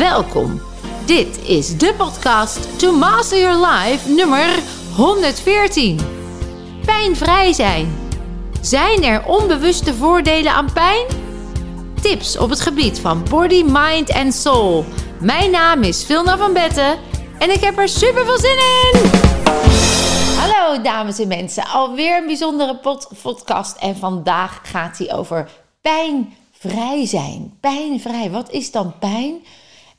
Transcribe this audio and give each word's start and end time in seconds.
Welkom. 0.00 0.60
Dit 1.06 1.48
is 1.48 1.78
de 1.78 1.94
podcast 1.96 2.78
To 2.78 2.96
Master 2.96 3.38
Your 3.38 3.66
Life 3.66 4.10
nummer 4.10 4.58
114. 4.96 6.00
Pijnvrij 6.84 7.52
zijn. 7.52 7.98
Zijn 8.60 9.04
er 9.04 9.24
onbewuste 9.26 9.94
voordelen 9.94 10.52
aan 10.52 10.72
pijn? 10.72 11.06
Tips 12.02 12.38
op 12.38 12.50
het 12.50 12.60
gebied 12.60 13.00
van 13.00 13.24
body, 13.30 13.62
mind 13.66 14.10
en 14.10 14.32
soul. 14.32 14.84
Mijn 15.20 15.50
naam 15.50 15.82
is 15.82 16.04
Vilna 16.04 16.36
van 16.36 16.52
Betten 16.52 16.98
en 17.38 17.50
ik 17.50 17.60
heb 17.60 17.78
er 17.78 17.88
super 17.88 18.24
veel 18.24 18.38
zin 18.38 18.58
in. 18.58 19.10
Hallo 20.38 20.82
dames 20.82 21.18
en 21.18 21.28
mensen, 21.28 21.66
alweer 21.66 22.16
een 22.16 22.26
bijzondere 22.26 22.80
podcast 23.22 23.76
en 23.76 23.96
vandaag 23.96 24.60
gaat 24.62 24.98
hij 24.98 25.14
over 25.14 25.50
pijnvrij 25.80 27.06
zijn. 27.06 27.56
Pijnvrij, 27.60 28.30
wat 28.30 28.50
is 28.50 28.70
dan 28.70 28.94
pijn? 28.98 29.42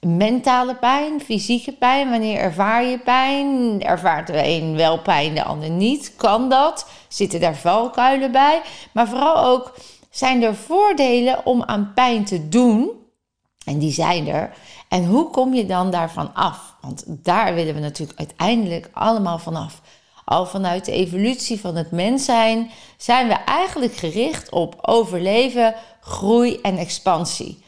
Mentale 0.08 0.76
pijn, 0.76 1.22
fysieke 1.22 1.72
pijn. 1.72 2.10
Wanneer 2.10 2.40
ervaar 2.40 2.84
je 2.84 3.00
pijn? 3.00 3.82
Ervaart 3.82 4.28
de 4.28 4.48
een 4.48 4.76
wel 4.76 5.00
pijn, 5.00 5.36
de 5.36 5.44
ander 5.44 5.70
niet? 5.70 6.14
Kan 6.16 6.50
dat? 6.50 6.88
Zitten 7.08 7.40
daar 7.40 7.56
valkuilen 7.56 8.32
bij? 8.32 8.62
Maar 8.92 9.08
vooral 9.08 9.38
ook, 9.38 9.74
zijn 10.10 10.44
er 10.44 10.56
voordelen 10.56 11.46
om 11.46 11.64
aan 11.64 11.92
pijn 11.96 12.26
te 12.26 12.50
doen? 12.50 12.90
En 13.66 13.80
die 13.80 13.92
zijn 13.92 14.28
er. 14.28 14.54
En 14.88 15.06
hoe 15.06 15.30
kom 15.30 15.54
je 15.54 15.66
dan 15.66 15.92
daarvan 15.92 16.34
af? 16.34 16.76
Want 16.82 17.04
daar 17.08 17.54
willen 17.54 17.74
we 17.74 17.80
natuurlijk 17.80 18.20
uiteindelijk 18.20 18.90
allemaal 18.94 19.40
vanaf. 19.40 19.82
Al 20.26 20.46
vanuit 20.46 20.86
de 20.86 20.92
evolutie 20.92 21.60
van 21.60 21.76
het 21.76 21.92
mens 21.92 22.26
zijn, 22.26 22.72
zijn 22.98 23.28
we 23.28 23.34
eigenlijk 23.34 23.94
gericht 23.96 24.52
op 24.52 24.76
overleven, 24.82 25.76
groei 26.02 26.60
en 26.62 26.78
expansie 26.78 27.64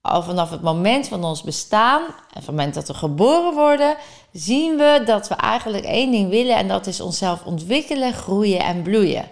al 0.00 0.22
vanaf 0.22 0.50
het 0.50 0.62
moment 0.62 1.08
van 1.08 1.24
ons 1.24 1.42
bestaan 1.42 2.02
en 2.02 2.12
van 2.12 2.34
het 2.34 2.46
moment 2.46 2.74
dat 2.74 2.88
we 2.88 2.94
geboren 2.94 3.54
worden, 3.54 3.96
zien 4.32 4.76
we 4.76 5.02
dat 5.04 5.28
we 5.28 5.34
eigenlijk 5.34 5.84
één 5.84 6.10
ding 6.10 6.28
willen 6.28 6.56
en 6.56 6.68
dat 6.68 6.86
is 6.86 7.00
onszelf 7.00 7.44
ontwikkelen, 7.44 8.12
groeien 8.12 8.60
en 8.60 8.82
bloeien. 8.82 9.28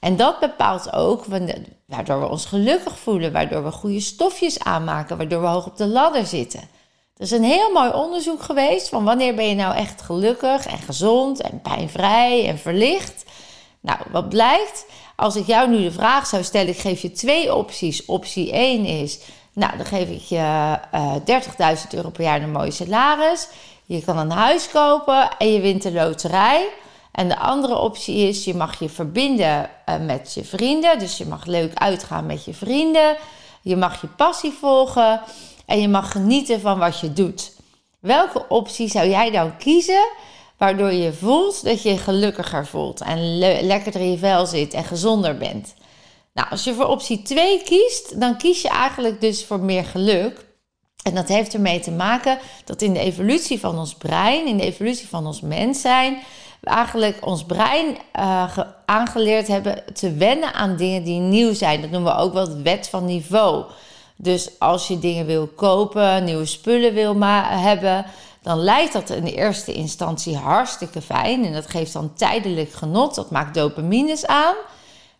En 0.00 0.16
dat 0.16 0.40
bepaalt 0.40 0.92
ook 0.92 1.24
waardoor 1.86 2.20
we 2.20 2.28
ons 2.28 2.44
gelukkig 2.44 2.98
voelen, 2.98 3.32
waardoor 3.32 3.64
we 3.64 3.70
goede 3.70 4.00
stofjes 4.00 4.58
aanmaken, 4.58 5.16
waardoor 5.16 5.40
we 5.40 5.46
hoog 5.46 5.66
op 5.66 5.76
de 5.76 5.86
ladder 5.86 6.26
zitten. 6.26 6.60
Er 7.16 7.22
is 7.22 7.30
een 7.30 7.44
heel 7.44 7.72
mooi 7.72 7.90
onderzoek 7.92 8.42
geweest 8.42 8.88
van 8.88 9.04
wanneer 9.04 9.34
ben 9.34 9.48
je 9.48 9.54
nou 9.54 9.74
echt 9.74 10.02
gelukkig 10.02 10.66
en 10.66 10.78
gezond 10.78 11.40
en 11.40 11.60
pijnvrij 11.60 12.48
en 12.48 12.58
verlicht. 12.58 13.24
Nou, 13.80 13.98
wat 14.10 14.28
blijkt? 14.28 14.86
Als 15.16 15.36
ik 15.36 15.46
jou 15.46 15.68
nu 15.70 15.82
de 15.82 15.92
vraag 15.92 16.26
zou 16.26 16.42
stellen, 16.42 16.68
ik 16.68 16.78
geef 16.78 17.02
je 17.02 17.12
twee 17.12 17.54
opties. 17.54 18.04
Optie 18.04 18.52
1 18.52 18.84
is 18.84 19.20
nou, 19.52 19.76
dan 19.76 19.86
geef 19.86 20.08
ik 20.08 20.20
je 20.20 20.36
uh, 20.36 20.74
eh, 20.90 21.76
30.000 21.76 21.88
euro 21.90 22.10
per 22.10 22.24
jaar 22.24 22.42
een 22.42 22.52
mooie 22.52 22.70
salaris. 22.70 23.48
Je 23.84 24.04
kan 24.04 24.18
een 24.18 24.30
huis 24.30 24.68
kopen 24.68 25.36
en 25.38 25.52
je 25.52 25.60
wint 25.60 25.82
de 25.82 25.92
loterij. 25.92 26.68
En 27.12 27.28
de 27.28 27.38
andere 27.38 27.78
optie 27.78 28.28
is, 28.28 28.44
je 28.44 28.54
mag 28.54 28.78
je 28.78 28.88
verbinden 28.88 29.70
uh, 29.88 29.96
met 29.98 30.34
je 30.34 30.44
vrienden. 30.44 30.98
Dus 30.98 31.18
je 31.18 31.26
mag 31.26 31.46
leuk 31.46 31.74
uitgaan 31.74 32.26
met 32.26 32.44
je 32.44 32.54
vrienden. 32.54 33.16
Je 33.62 33.76
mag 33.76 34.00
je 34.00 34.06
passie 34.06 34.52
volgen. 34.52 35.20
En 35.66 35.80
je 35.80 35.88
mag 35.88 36.12
genieten 36.12 36.60
van 36.60 36.78
wat 36.78 37.00
je 37.00 37.12
doet. 37.12 37.52
Welke 37.98 38.48
optie 38.48 38.88
zou 38.88 39.08
jij 39.08 39.30
dan 39.30 39.56
kiezen? 39.56 40.08
Waardoor 40.56 40.92
je 40.92 41.12
voelt 41.12 41.64
dat 41.64 41.82
je 41.82 41.90
je 41.90 41.98
gelukkiger 41.98 42.66
voelt. 42.66 43.00
En 43.00 43.38
le 43.38 43.58
lekkerder 43.62 44.00
in 44.00 44.10
je 44.10 44.18
vel 44.18 44.46
zit 44.46 44.74
en 44.74 44.84
gezonder 44.84 45.36
bent. 45.36 45.74
Nou, 46.32 46.48
als 46.50 46.64
je 46.64 46.74
voor 46.74 46.86
optie 46.86 47.22
2 47.22 47.62
kiest, 47.62 48.20
dan 48.20 48.36
kies 48.36 48.62
je 48.62 48.68
eigenlijk 48.68 49.20
dus 49.20 49.44
voor 49.44 49.60
meer 49.60 49.84
geluk. 49.84 50.44
En 51.02 51.14
dat 51.14 51.28
heeft 51.28 51.54
ermee 51.54 51.80
te 51.80 51.90
maken 51.90 52.38
dat 52.64 52.82
in 52.82 52.92
de 52.92 53.00
evolutie 53.00 53.60
van 53.60 53.78
ons 53.78 53.94
brein, 53.94 54.46
in 54.46 54.56
de 54.56 54.64
evolutie 54.64 55.08
van 55.08 55.26
ons 55.26 55.40
mens 55.40 55.80
zijn, 55.80 56.22
we 56.60 56.70
eigenlijk 56.70 57.26
ons 57.26 57.44
brein 57.44 57.96
uh, 58.16 58.58
aangeleerd 58.86 59.46
hebben 59.46 59.84
te 59.94 60.14
wennen 60.14 60.54
aan 60.54 60.76
dingen 60.76 61.04
die 61.04 61.20
nieuw 61.20 61.54
zijn. 61.54 61.80
Dat 61.80 61.90
noemen 61.90 62.14
we 62.14 62.20
ook 62.20 62.32
wel 62.32 62.48
de 62.48 62.62
wet 62.62 62.88
van 62.88 63.04
niveau. 63.04 63.64
Dus 64.16 64.58
als 64.58 64.88
je 64.88 64.98
dingen 64.98 65.26
wil 65.26 65.46
kopen, 65.46 66.24
nieuwe 66.24 66.46
spullen 66.46 66.94
wil 66.94 67.20
hebben, 67.20 68.04
dan 68.42 68.58
lijkt 68.58 68.92
dat 68.92 69.10
in 69.10 69.24
de 69.24 69.34
eerste 69.34 69.72
instantie 69.72 70.36
hartstikke 70.36 71.02
fijn. 71.02 71.44
En 71.44 71.52
dat 71.52 71.70
geeft 71.70 71.92
dan 71.92 72.14
tijdelijk 72.14 72.72
genot. 72.72 73.14
Dat 73.14 73.30
maakt 73.30 73.54
dopamines 73.54 74.26
aan. 74.26 74.54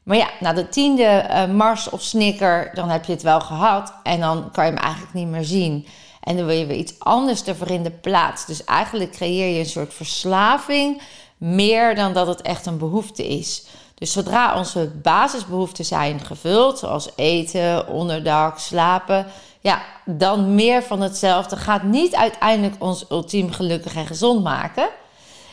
Maar 0.02 0.16
ja, 0.16 0.30
na 0.40 0.52
de 0.52 0.68
tiende 0.68 1.26
uh, 1.30 1.46
Mars 1.46 1.90
of 1.90 2.02
Snicker, 2.02 2.70
dan 2.74 2.88
heb 2.88 3.04
je 3.04 3.12
het 3.12 3.22
wel 3.22 3.40
gehad. 3.40 3.94
En 4.02 4.20
dan 4.20 4.50
kan 4.52 4.64
je 4.64 4.70
hem 4.70 4.80
eigenlijk 4.80 5.14
niet 5.14 5.28
meer 5.28 5.44
zien. 5.44 5.86
En 6.20 6.36
dan 6.36 6.46
wil 6.46 6.56
je 6.56 6.66
weer 6.66 6.76
iets 6.76 6.94
anders 6.98 7.44
ervoor 7.44 7.70
in 7.70 7.82
de 7.82 7.90
plaats. 7.90 8.46
Dus 8.46 8.64
eigenlijk 8.64 9.10
creëer 9.12 9.54
je 9.54 9.58
een 9.58 9.66
soort 9.66 9.94
verslaving. 9.94 11.02
Meer 11.36 11.94
dan 11.94 12.12
dat 12.12 12.26
het 12.26 12.42
echt 12.42 12.66
een 12.66 12.78
behoefte 12.78 13.28
is. 13.28 13.66
Dus 13.94 14.12
zodra 14.12 14.58
onze 14.58 14.90
basisbehoeften 15.02 15.84
zijn 15.84 16.20
gevuld, 16.20 16.78
zoals 16.78 17.08
eten, 17.16 17.88
onderdak, 17.88 18.58
slapen, 18.58 19.26
ja, 19.60 19.82
dan 20.04 20.54
meer 20.54 20.82
van 20.82 21.00
hetzelfde 21.00 21.56
gaat 21.56 21.82
niet 21.82 22.14
uiteindelijk 22.14 22.74
ons 22.78 23.04
ultiem 23.10 23.52
gelukkig 23.52 23.94
en 23.94 24.06
gezond 24.06 24.42
maken. 24.42 24.88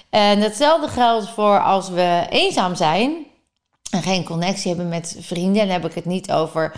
En 0.10 0.40
hetzelfde 0.40 0.88
geldt 0.88 1.30
voor 1.30 1.64
als 1.64 1.90
we 1.90 2.26
eenzaam 2.30 2.76
zijn 2.76 3.26
en 3.90 4.04
geen 4.04 4.24
connectie 4.24 4.68
hebben 4.68 4.90
met 4.90 5.16
vrienden. 5.20 5.62
En 5.62 5.68
dan 5.68 5.82
heb 5.82 5.90
ik 5.90 5.96
het 5.96 6.06
niet 6.06 6.32
over 6.32 6.72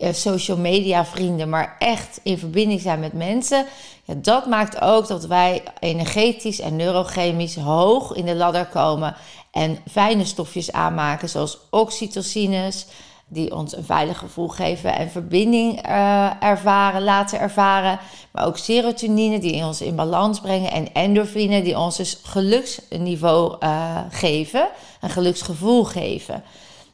uh, 0.00 0.12
social 0.12 0.56
media 0.56 1.04
vrienden, 1.04 1.48
maar 1.48 1.76
echt 1.78 2.20
in 2.22 2.38
verbinding 2.38 2.80
zijn 2.80 3.00
met 3.00 3.12
mensen. 3.12 3.66
Ja, 4.04 4.14
dat 4.16 4.46
maakt 4.46 4.80
ook 4.80 5.06
dat 5.06 5.26
wij 5.26 5.62
energetisch 5.80 6.60
en 6.60 6.76
neurochemisch 6.76 7.56
hoog 7.56 8.12
in 8.12 8.24
de 8.24 8.34
ladder 8.34 8.66
komen 8.66 9.16
en 9.50 9.78
fijne 9.90 10.24
stofjes 10.24 10.72
aanmaken, 10.72 11.28
zoals 11.28 11.58
oxytocines, 11.70 12.86
die 13.28 13.54
ons 13.54 13.76
een 13.76 13.84
veilig 13.84 14.18
gevoel 14.18 14.48
geven 14.48 14.94
en 14.94 15.10
verbinding 15.10 15.88
uh, 15.88 16.42
ervaren, 16.42 17.02
laten 17.02 17.40
ervaren. 17.40 17.98
Maar 18.30 18.46
ook 18.46 18.58
serotonine, 18.58 19.38
die 19.38 19.64
ons 19.64 19.80
in 19.80 19.96
balans 19.96 20.40
brengen. 20.40 20.70
En 20.70 20.92
endorfine, 20.92 21.62
die 21.62 21.78
ons 21.78 21.96
dus 21.96 22.18
geluksniveau 22.22 23.56
uh, 23.60 23.98
geven, 24.10 24.68
een 25.00 25.10
geluksgevoel 25.10 25.84
geven. 25.84 26.42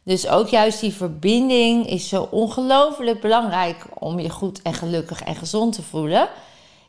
Dus 0.05 0.29
ook 0.29 0.49
juist 0.49 0.81
die 0.81 0.93
verbinding 0.93 1.87
is 1.87 2.09
zo 2.09 2.29
ongelooflijk 2.31 3.21
belangrijk 3.21 3.87
om 3.99 4.21
je 4.21 4.31
goed 4.31 4.63
en 4.63 4.75
gelukkig 4.75 5.23
en 5.23 5.35
gezond 5.35 5.75
te 5.75 5.83
voelen. 5.83 6.29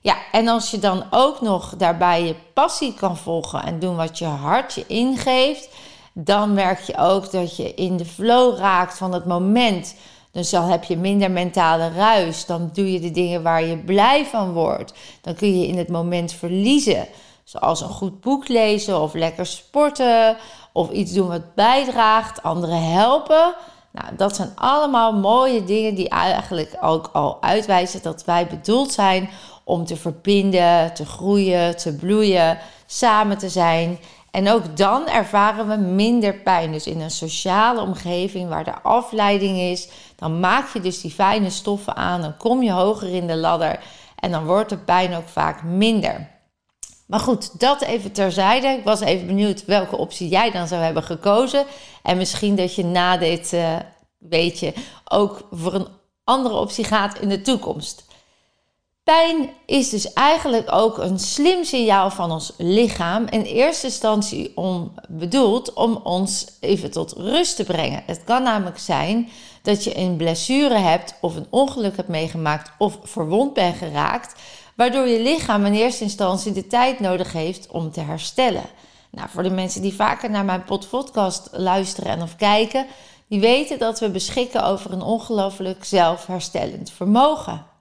Ja, 0.01 0.15
en 0.31 0.47
als 0.47 0.71
je 0.71 0.79
dan 0.79 1.03
ook 1.09 1.41
nog 1.41 1.73
daarbij 1.77 2.23
je 2.23 2.35
passie 2.53 2.93
kan 2.93 3.17
volgen 3.17 3.63
en 3.63 3.79
doen 3.79 3.95
wat 3.95 4.17
je 4.17 4.25
hart 4.25 4.73
je 4.73 4.83
ingeeft, 4.87 5.69
dan 6.13 6.53
merk 6.53 6.79
je 6.79 6.97
ook 6.97 7.31
dat 7.31 7.55
je 7.55 7.73
in 7.73 7.97
de 7.97 8.05
flow 8.05 8.57
raakt 8.57 8.97
van 8.97 9.13
het 9.13 9.25
moment. 9.25 9.95
Dus 10.31 10.49
dan 10.49 10.69
heb 10.69 10.83
je 10.83 10.97
minder 10.97 11.31
mentale 11.31 11.91
ruis. 11.95 12.45
Dan 12.45 12.69
doe 12.73 12.91
je 12.91 12.99
de 12.99 13.11
dingen 13.11 13.43
waar 13.43 13.63
je 13.63 13.77
blij 13.77 14.25
van 14.25 14.51
wordt. 14.51 14.93
Dan 15.21 15.35
kun 15.35 15.59
je 15.59 15.67
in 15.67 15.77
het 15.77 15.89
moment 15.89 16.33
verliezen. 16.33 17.07
Zoals 17.43 17.81
een 17.81 17.89
goed 17.89 18.21
boek 18.21 18.47
lezen 18.47 19.01
of 19.01 19.13
lekker 19.13 19.45
sporten. 19.45 20.37
Of 20.71 20.89
iets 20.89 21.13
doen 21.13 21.27
wat 21.27 21.53
bijdraagt, 21.55 22.43
anderen 22.43 22.91
helpen. 22.91 23.55
Nou, 23.91 24.15
dat 24.17 24.35
zijn 24.35 24.51
allemaal 24.55 25.13
mooie 25.13 25.63
dingen 25.63 25.95
die 25.95 26.09
eigenlijk 26.09 26.77
ook 26.81 27.09
al 27.13 27.41
uitwijzen 27.41 28.01
dat 28.01 28.25
wij 28.25 28.47
bedoeld 28.47 28.91
zijn 28.91 29.29
om 29.63 29.85
te 29.85 29.95
verbinden, 29.95 30.93
te 30.93 31.05
groeien, 31.05 31.77
te 31.77 31.95
bloeien, 31.95 32.57
samen 32.85 33.37
te 33.37 33.49
zijn. 33.49 33.99
En 34.33 34.49
ook 34.49 34.77
dan 34.77 35.07
ervaren 35.07 35.67
we 35.67 35.75
minder 35.75 36.33
pijn. 36.33 36.71
Dus 36.71 36.87
in 36.87 37.01
een 37.01 37.11
sociale 37.11 37.81
omgeving 37.81 38.49
waar 38.49 38.67
er 38.67 38.81
afleiding 38.81 39.57
is, 39.57 39.87
dan 40.15 40.39
maak 40.39 40.73
je 40.73 40.81
dus 40.81 41.01
die 41.01 41.11
fijne 41.11 41.49
stoffen 41.49 41.95
aan, 41.95 42.21
dan 42.21 42.37
kom 42.37 42.63
je 42.63 42.71
hoger 42.71 43.09
in 43.09 43.27
de 43.27 43.35
ladder 43.35 43.79
en 44.19 44.31
dan 44.31 44.45
wordt 44.45 44.69
de 44.69 44.77
pijn 44.77 45.15
ook 45.15 45.27
vaak 45.27 45.63
minder. 45.63 46.29
Maar 47.05 47.19
goed, 47.19 47.59
dat 47.59 47.81
even 47.81 48.11
terzijde. 48.11 48.67
Ik 48.67 48.83
was 48.83 48.99
even 48.99 49.27
benieuwd 49.27 49.65
welke 49.65 49.97
optie 49.97 50.27
jij 50.27 50.51
dan 50.51 50.67
zou 50.67 50.81
hebben 50.81 51.03
gekozen. 51.03 51.65
En 52.03 52.17
misschien 52.17 52.55
dat 52.55 52.75
je 52.75 52.85
na 52.85 53.17
dit 53.17 53.53
uh, 53.53 54.67
ook 55.07 55.47
voor 55.51 55.73
een 55.73 55.87
andere 56.23 56.55
optie 56.55 56.83
gaat 56.83 57.19
in 57.19 57.29
de 57.29 57.41
toekomst. 57.41 58.05
Pijn 59.03 59.49
is 59.65 59.89
dus 59.89 60.13
eigenlijk 60.13 60.71
ook 60.71 60.97
een 60.97 61.19
slim 61.19 61.63
signaal 61.63 62.11
van 62.11 62.31
ons 62.31 62.53
lichaam. 62.57 63.25
In 63.29 63.41
eerste 63.41 63.85
instantie 63.85 64.57
om, 64.57 64.93
bedoeld 65.07 65.73
om 65.73 65.99
ons 66.03 66.47
even 66.59 66.91
tot 66.91 67.11
rust 67.11 67.55
te 67.55 67.63
brengen. 67.63 68.03
Het 68.05 68.23
kan 68.23 68.43
namelijk 68.43 68.79
zijn 68.79 69.29
dat 69.61 69.83
je 69.83 69.97
een 69.97 70.15
blessure 70.15 70.77
hebt 70.77 71.15
of 71.21 71.35
een 71.35 71.47
ongeluk 71.49 71.95
hebt 71.95 72.07
meegemaakt 72.07 72.71
of 72.77 72.97
verwond 73.03 73.53
bent 73.53 73.77
geraakt, 73.77 74.41
waardoor 74.75 75.07
je 75.07 75.21
lichaam 75.21 75.65
in 75.65 75.73
eerste 75.73 76.03
instantie 76.03 76.51
de 76.51 76.67
tijd 76.67 76.99
nodig 76.99 77.33
heeft 77.33 77.67
om 77.67 77.91
te 77.91 78.01
herstellen. 78.01 78.65
Nou, 79.11 79.29
voor 79.29 79.43
de 79.43 79.49
mensen 79.49 79.81
die 79.81 79.93
vaker 79.93 80.29
naar 80.29 80.45
mijn 80.45 80.63
podcast 80.63 81.49
luisteren 81.51 82.11
en 82.11 82.21
of 82.21 82.35
kijken, 82.35 82.85
die 83.27 83.39
weten 83.39 83.79
dat 83.79 83.99
we 83.99 84.09
beschikken 84.09 84.65
over 84.65 84.91
een 84.91 85.01
ongelooflijk 85.01 85.85
zelfherstellend 85.85 86.91
vermogen. 86.91 87.72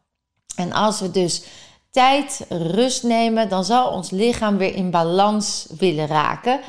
En 0.57 0.73
als 0.73 1.01
we 1.01 1.11
dus 1.11 1.45
tijd, 1.91 2.47
rust 2.49 3.03
nemen, 3.03 3.49
dan 3.49 3.65
zal 3.65 3.91
ons 3.91 4.11
lichaam 4.11 4.57
weer 4.57 4.75
in 4.75 4.91
balans 4.91 5.67
willen 5.79 6.07
raken 6.07 6.61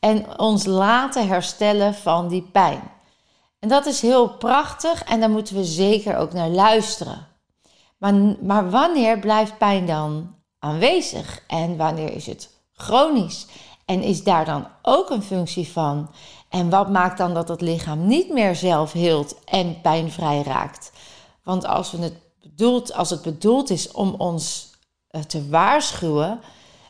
en 0.00 0.38
ons 0.38 0.64
laten 0.64 1.28
herstellen 1.28 1.94
van 1.94 2.28
die 2.28 2.42
pijn. 2.42 2.82
En 3.58 3.68
dat 3.68 3.86
is 3.86 4.00
heel 4.00 4.28
prachtig 4.28 5.04
en 5.04 5.20
daar 5.20 5.30
moeten 5.30 5.56
we 5.56 5.64
zeker 5.64 6.16
ook 6.16 6.32
naar 6.32 6.48
luisteren. 6.48 7.26
Maar, 7.98 8.14
maar 8.40 8.70
wanneer 8.70 9.18
blijft 9.18 9.58
pijn 9.58 9.86
dan 9.86 10.34
aanwezig 10.58 11.42
en 11.46 11.76
wanneer 11.76 12.14
is 12.14 12.26
het 12.26 12.50
chronisch? 12.72 13.46
En 13.84 14.02
is 14.02 14.24
daar 14.24 14.44
dan 14.44 14.66
ook 14.82 15.10
een 15.10 15.22
functie 15.22 15.68
van? 15.68 16.10
En 16.48 16.70
wat 16.70 16.90
maakt 16.90 17.18
dan 17.18 17.34
dat 17.34 17.48
het 17.48 17.60
lichaam 17.60 18.06
niet 18.06 18.32
meer 18.32 18.54
zelf 18.56 18.92
heelt 18.92 19.44
en 19.44 19.80
pijnvrij 19.80 20.42
raakt? 20.42 20.92
Want 21.42 21.66
als, 21.66 21.90
we 21.90 21.98
het, 22.02 22.14
bedoeld, 22.56 22.92
als 22.92 23.10
het 23.10 23.22
bedoeld 23.22 23.70
is 23.70 23.90
om 23.90 24.14
ons 24.18 24.70
eh, 25.08 25.22
te 25.22 25.48
waarschuwen, 25.48 26.40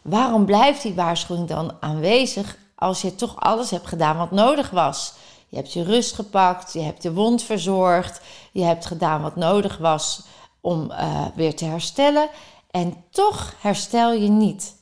waarom 0.02 0.44
blijft 0.44 0.82
die 0.82 0.94
waarschuwing 0.94 1.48
dan 1.48 1.76
aanwezig 1.80 2.56
als 2.74 3.02
je 3.02 3.14
toch 3.14 3.40
alles 3.40 3.70
hebt 3.70 3.86
gedaan 3.86 4.16
wat 4.16 4.30
nodig 4.30 4.70
was? 4.70 5.14
Je 5.48 5.56
hebt 5.56 5.72
je 5.72 5.82
rust 5.82 6.14
gepakt, 6.14 6.72
je 6.72 6.80
hebt 6.80 7.02
de 7.02 7.12
wond 7.12 7.42
verzorgd, 7.42 8.20
je 8.52 8.64
hebt 8.64 8.86
gedaan 8.86 9.22
wat 9.22 9.36
nodig 9.36 9.78
was 9.78 10.22
om 10.60 10.90
uh, 10.90 11.26
weer 11.34 11.56
te 11.56 11.64
herstellen. 11.64 12.28
En 12.70 13.04
toch 13.10 13.54
herstel 13.60 14.12
je 14.12 14.28
niet. 14.28 14.74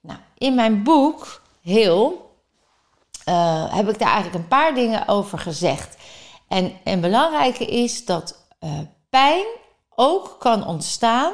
Nou, 0.00 0.18
in 0.38 0.54
mijn 0.54 0.82
boek, 0.82 1.42
heel, 1.62 2.30
uh, 3.28 3.74
heb 3.74 3.88
ik 3.88 3.98
daar 3.98 4.12
eigenlijk 4.12 4.42
een 4.42 4.48
paar 4.48 4.74
dingen 4.74 5.08
over 5.08 5.38
gezegd. 5.38 5.96
En 6.48 6.72
een 6.84 7.00
belangrijke 7.00 7.66
is 7.66 8.04
dat 8.04 8.46
pijn 9.10 9.44
ook 9.94 10.36
kan 10.38 10.66
ontstaan 10.66 11.32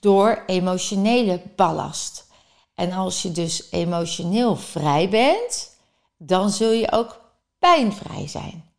door 0.00 0.42
emotionele 0.46 1.42
ballast. 1.56 2.26
En 2.74 2.92
als 2.92 3.22
je 3.22 3.32
dus 3.32 3.70
emotioneel 3.70 4.56
vrij 4.56 5.08
bent, 5.08 5.76
dan 6.16 6.50
zul 6.50 6.70
je 6.70 6.92
ook 6.92 7.20
pijnvrij 7.58 8.28
zijn. 8.28 8.70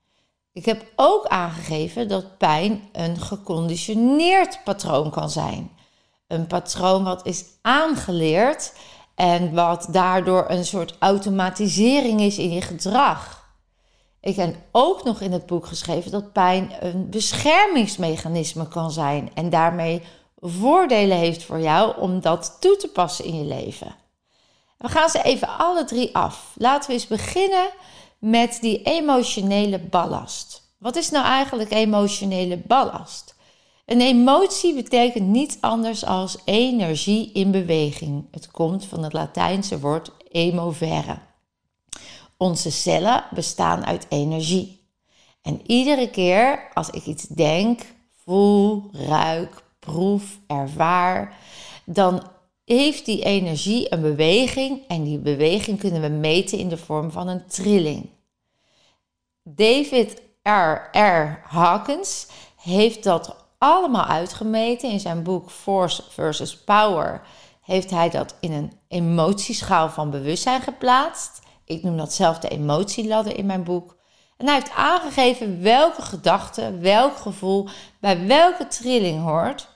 Ik 0.52 0.66
heb 0.66 0.92
ook 0.96 1.26
aangegeven 1.28 2.08
dat 2.08 2.38
pijn 2.38 2.90
een 2.92 3.20
geconditioneerd 3.20 4.64
patroon 4.64 5.10
kan 5.10 5.30
zijn. 5.30 5.72
Een 6.28 6.48
patroon 6.48 7.04
wat 7.04 7.26
is 7.26 7.46
aangeleerd 7.62 8.74
en 9.16 9.54
wat 9.54 9.88
daardoor 9.92 10.46
een 10.48 10.66
soort 10.66 10.96
automatisering 11.00 12.22
is 12.22 12.38
in 12.38 12.52
je 12.52 12.62
gedrag. 12.62 13.43
Ik 14.24 14.36
heb 14.36 14.56
ook 14.72 15.04
nog 15.04 15.22
in 15.22 15.32
het 15.32 15.46
boek 15.46 15.66
geschreven 15.66 16.12
dat 16.12 16.32
pijn 16.32 16.72
een 16.80 17.10
beschermingsmechanisme 17.10 18.68
kan 18.68 18.92
zijn 18.92 19.32
en 19.34 19.50
daarmee 19.50 20.02
voordelen 20.40 21.18
heeft 21.18 21.44
voor 21.44 21.60
jou 21.60 22.00
om 22.00 22.22
dat 22.22 22.58
toe 22.60 22.78
te 22.78 22.88
passen 22.88 23.26
in 23.26 23.38
je 23.38 23.46
leven. 23.46 23.96
We 24.78 24.88
gaan 24.88 25.10
ze 25.10 25.24
even 25.24 25.58
alle 25.58 25.84
drie 25.84 26.16
af. 26.16 26.54
Laten 26.56 26.88
we 26.88 26.94
eens 26.94 27.08
beginnen 27.08 27.70
met 28.20 28.58
die 28.62 28.82
emotionele 28.82 29.80
ballast. 29.80 30.62
Wat 30.78 30.96
is 30.96 31.10
nou 31.10 31.26
eigenlijk 31.26 31.72
emotionele 31.72 32.58
ballast? 32.58 33.36
Een 33.86 34.02
emotie 34.02 34.74
betekent 34.76 35.28
niets 35.28 35.58
anders 35.60 36.06
als 36.06 36.38
energie 36.46 37.32
in 37.32 37.52
beweging. 37.52 38.26
Het 38.32 38.52
komt 38.52 38.86
van 38.86 39.04
het 39.04 39.14
Latijnse 39.14 39.80
woord 39.80 40.12
emovere. 40.32 41.18
Onze 42.44 42.72
cellen 42.72 43.24
bestaan 43.32 43.86
uit 43.86 44.06
energie. 44.10 44.88
En 45.42 45.62
iedere 45.66 46.10
keer 46.10 46.70
als 46.74 46.90
ik 46.90 47.06
iets 47.06 47.24
denk, 47.24 47.82
voel, 48.24 48.90
ruik, 48.92 49.64
proef, 49.80 50.40
ervaar, 50.48 51.38
dan 51.86 52.24
heeft 52.66 53.06
die 53.06 53.24
energie 53.24 53.94
een 53.94 54.02
beweging 54.02 54.82
en 54.88 55.04
die 55.04 55.18
beweging 55.18 55.80
kunnen 55.80 56.02
we 56.02 56.08
meten 56.08 56.58
in 56.58 56.70
de 56.70 56.78
vorm 56.78 57.12
van 57.12 57.28
een 57.28 57.46
trilling. 57.46 58.10
David 59.44 60.22
R. 60.42 60.98
R. 60.98 61.42
Hawkins 61.44 62.28
heeft 62.62 63.04
dat 63.04 63.36
allemaal 63.58 64.06
uitgemeten 64.06 64.90
in 64.90 65.00
zijn 65.00 65.24
boek 65.24 65.52
Force 65.52 66.04
versus 66.10 66.58
Power. 66.58 67.22
Heeft 67.62 67.90
hij 67.90 68.10
dat 68.10 68.36
in 68.40 68.52
een 68.52 68.72
emotieschaal 68.88 69.90
van 69.90 70.10
bewustzijn 70.10 70.62
geplaatst. 70.62 71.42
Ik 71.66 71.84
noem 71.84 71.98
dat 71.98 72.14
zelf 72.14 72.40
de 72.40 72.48
emotieladder 72.48 73.38
in 73.38 73.46
mijn 73.46 73.64
boek. 73.64 73.96
En 74.38 74.46
hij 74.46 74.56
heeft 74.56 74.72
aangegeven 74.76 75.62
welke 75.62 76.02
gedachte, 76.02 76.78
welk 76.78 77.18
gevoel 77.18 77.68
bij 78.00 78.28
welke 78.28 78.68
trilling 78.68 79.24
hoort. 79.24 79.68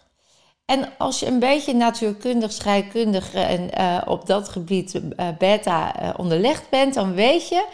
En 0.66 0.90
als 0.98 1.20
je 1.20 1.26
een 1.26 1.40
beetje 1.40 1.74
natuurkundig, 1.74 2.52
scheikundig 2.52 3.34
en 3.34 3.70
uh, 3.80 4.02
op 4.06 4.26
dat 4.26 4.50
gebied 4.50 4.94
uh, 4.96 5.28
beta 5.38 6.02
uh, 6.02 6.10
onderlegd 6.18 6.70
bent, 6.70 6.94
dan 6.94 7.14
weet 7.14 7.48
je 7.48 7.66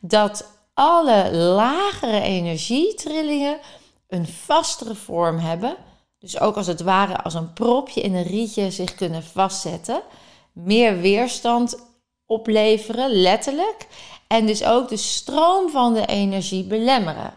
dat 0.00 0.50
alle 0.74 1.32
lagere 1.32 2.20
energietrillingen 2.20 3.58
een 4.08 4.26
vastere 4.26 4.94
vorm 4.94 5.38
hebben. 5.38 5.76
Dus 6.18 6.40
ook 6.40 6.56
als 6.56 6.66
het 6.66 6.80
ware 6.80 7.22
als 7.22 7.34
een 7.34 7.52
propje 7.52 8.00
in 8.00 8.14
een 8.14 8.26
rietje 8.26 8.70
zich 8.70 8.94
kunnen 8.94 9.22
vastzetten. 9.22 10.02
Meer 10.52 11.00
weerstand 11.00 11.91
opleveren, 12.32 13.10
letterlijk. 13.10 13.86
En 14.26 14.46
dus 14.46 14.64
ook 14.64 14.88
de 14.88 14.96
stroom 14.96 15.70
van 15.70 15.92
de 15.94 16.06
energie 16.06 16.64
belemmeren. 16.64 17.34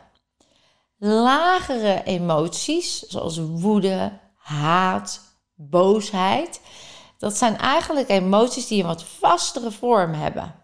Lagere 0.98 2.02
emoties, 2.04 3.00
zoals 3.00 3.38
woede, 3.38 4.12
haat, 4.36 5.22
boosheid. 5.56 6.62
Dat 7.18 7.38
zijn 7.38 7.58
eigenlijk 7.58 8.10
emoties 8.10 8.68
die 8.68 8.82
een 8.82 8.88
wat 8.88 9.04
vastere 9.04 9.72
vorm 9.72 10.14
hebben. 10.14 10.56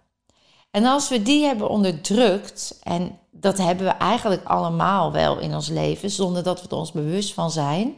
En 0.71 0.85
als 0.85 1.09
we 1.09 1.21
die 1.21 1.45
hebben 1.45 1.69
onderdrukt, 1.69 2.79
en 2.83 3.19
dat 3.31 3.57
hebben 3.57 3.85
we 3.85 3.91
eigenlijk 3.91 4.43
allemaal 4.43 5.11
wel 5.11 5.39
in 5.39 5.55
ons 5.55 5.67
leven, 5.67 6.09
zonder 6.09 6.43
dat 6.43 6.61
we 6.61 6.67
er 6.67 6.75
ons 6.75 6.91
bewust 6.91 7.33
van 7.33 7.51
zijn, 7.51 7.95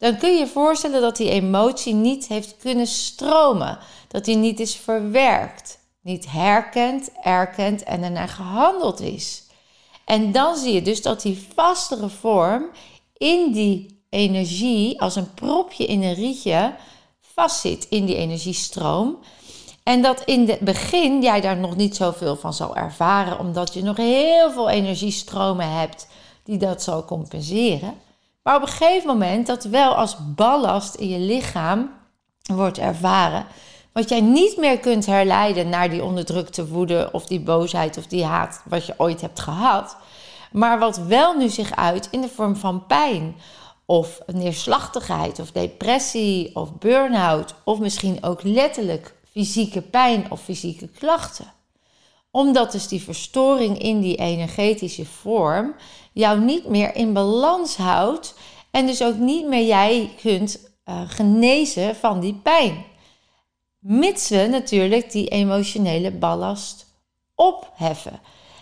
dan 0.00 0.16
kun 0.16 0.32
je 0.32 0.38
je 0.38 0.46
voorstellen 0.46 1.00
dat 1.00 1.16
die 1.16 1.30
emotie 1.30 1.94
niet 1.94 2.26
heeft 2.26 2.56
kunnen 2.56 2.86
stromen, 2.86 3.78
dat 4.08 4.24
die 4.24 4.36
niet 4.36 4.60
is 4.60 4.74
verwerkt, 4.74 5.78
niet 6.02 6.30
herkend, 6.30 7.10
erkend 7.22 7.82
en 7.82 8.02
ernaar 8.02 8.28
gehandeld 8.28 9.00
is. 9.00 9.46
En 10.04 10.32
dan 10.32 10.56
zie 10.56 10.72
je 10.72 10.82
dus 10.82 11.02
dat 11.02 11.22
die 11.22 11.46
vastere 11.54 12.08
vorm 12.08 12.70
in 13.16 13.52
die 13.52 14.04
energie, 14.10 15.00
als 15.00 15.16
een 15.16 15.34
propje 15.34 15.86
in 15.86 16.02
een 16.02 16.14
rietje, 16.14 16.74
vastzit 17.20 17.86
in 17.88 18.04
die 18.04 18.16
energiestroom. 18.16 19.18
En 19.82 20.02
dat 20.02 20.22
in 20.24 20.48
het 20.48 20.60
begin 20.60 21.22
jij 21.22 21.40
daar 21.40 21.56
nog 21.56 21.76
niet 21.76 21.96
zoveel 21.96 22.36
van 22.36 22.54
zal 22.54 22.76
ervaren, 22.76 23.38
omdat 23.38 23.74
je 23.74 23.82
nog 23.82 23.96
heel 23.96 24.52
veel 24.52 24.68
energiestromen 24.68 25.70
hebt 25.70 26.06
die 26.44 26.58
dat 26.58 26.82
zal 26.82 27.04
compenseren. 27.04 27.94
Maar 28.42 28.56
op 28.56 28.62
een 28.62 28.68
gegeven 28.68 29.06
moment 29.06 29.46
dat 29.46 29.64
wel 29.64 29.94
als 29.94 30.16
ballast 30.34 30.94
in 30.94 31.08
je 31.08 31.18
lichaam 31.18 31.90
wordt 32.42 32.78
ervaren. 32.78 33.46
Wat 33.92 34.08
jij 34.08 34.20
niet 34.20 34.56
meer 34.56 34.78
kunt 34.78 35.06
herleiden 35.06 35.68
naar 35.68 35.90
die 35.90 36.04
onderdrukte 36.04 36.68
woede 36.68 37.08
of 37.12 37.26
die 37.26 37.40
boosheid 37.40 37.98
of 37.98 38.06
die 38.06 38.24
haat 38.24 38.62
wat 38.64 38.86
je 38.86 38.94
ooit 38.96 39.20
hebt 39.20 39.40
gehad. 39.40 39.96
Maar 40.52 40.78
wat 40.78 40.98
wel 40.98 41.34
nu 41.34 41.48
zich 41.48 41.76
uit 41.76 42.08
in 42.10 42.20
de 42.20 42.28
vorm 42.28 42.56
van 42.56 42.86
pijn 42.86 43.36
of 43.84 44.20
neerslachtigheid 44.26 45.38
of 45.38 45.52
depressie 45.52 46.56
of 46.56 46.78
burn-out 46.78 47.54
of 47.64 47.78
misschien 47.78 48.24
ook 48.24 48.42
letterlijk 48.42 49.14
fysieke 49.30 49.80
pijn 49.80 50.30
of 50.30 50.40
fysieke 50.40 50.88
klachten. 50.88 51.52
Omdat 52.30 52.72
dus 52.72 52.88
die 52.88 53.02
verstoring 53.02 53.78
in 53.78 54.00
die 54.00 54.16
energetische 54.16 55.06
vorm 55.06 55.74
jou 56.12 56.40
niet 56.40 56.66
meer 56.66 56.94
in 56.94 57.12
balans 57.12 57.76
houdt 57.76 58.34
en 58.70 58.86
dus 58.86 59.02
ook 59.02 59.16
niet 59.16 59.46
meer 59.46 59.66
jij 59.66 60.10
kunt 60.22 60.70
uh, 60.84 61.00
genezen 61.06 61.96
van 61.96 62.20
die 62.20 62.34
pijn. 62.34 62.84
Mits 63.78 64.28
we 64.28 64.46
natuurlijk 64.46 65.12
die 65.12 65.28
emotionele 65.28 66.10
ballast 66.10 66.86
opheffen. 67.34 68.20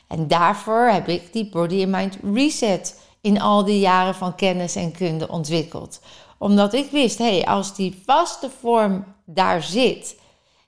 En 0.08 0.28
daarvoor 0.28 0.88
heb 0.88 1.08
ik 1.08 1.32
die 1.32 1.48
Body 1.48 1.82
and 1.82 1.90
Mind 1.90 2.18
Reset 2.34 3.00
in 3.20 3.40
al 3.40 3.64
die 3.64 3.78
jaren 3.80 4.14
van 4.14 4.34
kennis 4.34 4.76
en 4.76 4.92
kunde 4.92 5.28
ontwikkeld. 5.28 6.00
Omdat 6.38 6.74
ik 6.74 6.90
wist, 6.90 7.18
hé, 7.18 7.38
hey, 7.38 7.46
als 7.46 7.74
die 7.74 8.02
vaste 8.06 8.50
vorm 8.60 9.04
daar 9.24 9.62
zit, 9.62 10.16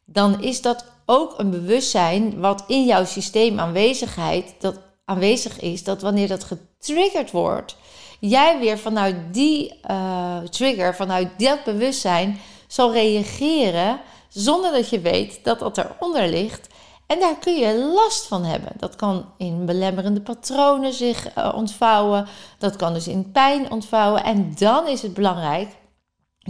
dan 0.04 0.42
is 0.42 0.62
dat 0.62 0.84
ook 1.10 1.34
een 1.38 1.50
bewustzijn 1.50 2.40
wat 2.40 2.64
in 2.66 2.84
jouw 2.84 3.04
systeem 3.04 3.60
aanwezigheid, 3.60 4.54
dat 4.58 4.78
aanwezig 5.04 5.60
is, 5.60 5.84
dat 5.84 6.02
wanneer 6.02 6.28
dat 6.28 6.44
getriggerd 6.44 7.30
wordt, 7.30 7.76
jij 8.20 8.58
weer 8.58 8.78
vanuit 8.78 9.16
die 9.30 9.80
uh, 9.90 10.38
trigger, 10.38 10.94
vanuit 10.94 11.28
dat 11.38 11.64
bewustzijn 11.64 12.40
zal 12.66 12.92
reageren 12.92 14.00
zonder 14.28 14.72
dat 14.72 14.88
je 14.88 15.00
weet 15.00 15.40
dat 15.44 15.58
dat 15.58 15.78
eronder 15.78 16.28
ligt. 16.28 16.68
En 17.06 17.20
daar 17.20 17.38
kun 17.38 17.56
je 17.56 17.92
last 17.94 18.26
van 18.26 18.44
hebben. 18.44 18.72
Dat 18.76 18.96
kan 18.96 19.24
in 19.36 19.66
belemmerende 19.66 20.20
patronen 20.20 20.92
zich 20.92 21.36
uh, 21.36 21.52
ontvouwen. 21.54 22.26
Dat 22.58 22.76
kan 22.76 22.92
dus 22.92 23.08
in 23.08 23.30
pijn 23.32 23.70
ontvouwen. 23.70 24.24
En 24.24 24.52
dan 24.58 24.88
is 24.88 25.02
het 25.02 25.14
belangrijk 25.14 25.68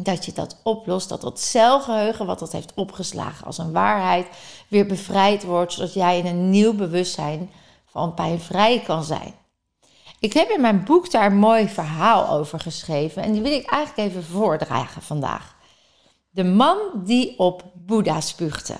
dat 0.02 0.24
je 0.24 0.32
dat 0.32 0.60
oplost, 0.62 1.08
dat 1.08 1.20
dat 1.20 1.40
celgeheugen 1.40 2.26
wat 2.26 2.38
dat 2.38 2.52
heeft 2.52 2.72
opgeslagen 2.74 3.46
als 3.46 3.58
een 3.58 3.72
waarheid 3.72 4.26
weer 4.68 4.86
bevrijd 4.86 5.44
wordt, 5.44 5.72
zodat 5.72 5.94
jij 5.94 6.18
in 6.18 6.26
een 6.26 6.50
nieuw 6.50 6.74
bewustzijn 6.74 7.50
van 7.86 8.14
pijnvrij 8.14 8.80
kan 8.80 9.04
zijn. 9.04 9.34
Ik 10.18 10.32
heb 10.32 10.50
in 10.50 10.60
mijn 10.60 10.84
boek 10.84 11.10
daar 11.10 11.26
een 11.26 11.38
mooi 11.38 11.68
verhaal 11.68 12.28
over 12.28 12.60
geschreven 12.60 13.22
en 13.22 13.32
die 13.32 13.42
wil 13.42 13.52
ik 13.52 13.70
eigenlijk 13.70 14.08
even 14.08 14.24
voordragen 14.24 15.02
vandaag. 15.02 15.56
De 16.30 16.44
man 16.44 16.78
die 16.94 17.38
op 17.38 17.64
Boeddha 17.74 18.20
spuugde. 18.20 18.76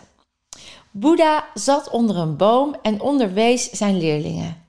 Boeddha 0.90 1.44
zat 1.54 1.90
onder 1.90 2.16
een 2.16 2.36
boom 2.36 2.76
en 2.82 3.00
onderwees 3.00 3.70
zijn 3.70 3.98
leerlingen. 3.98 4.66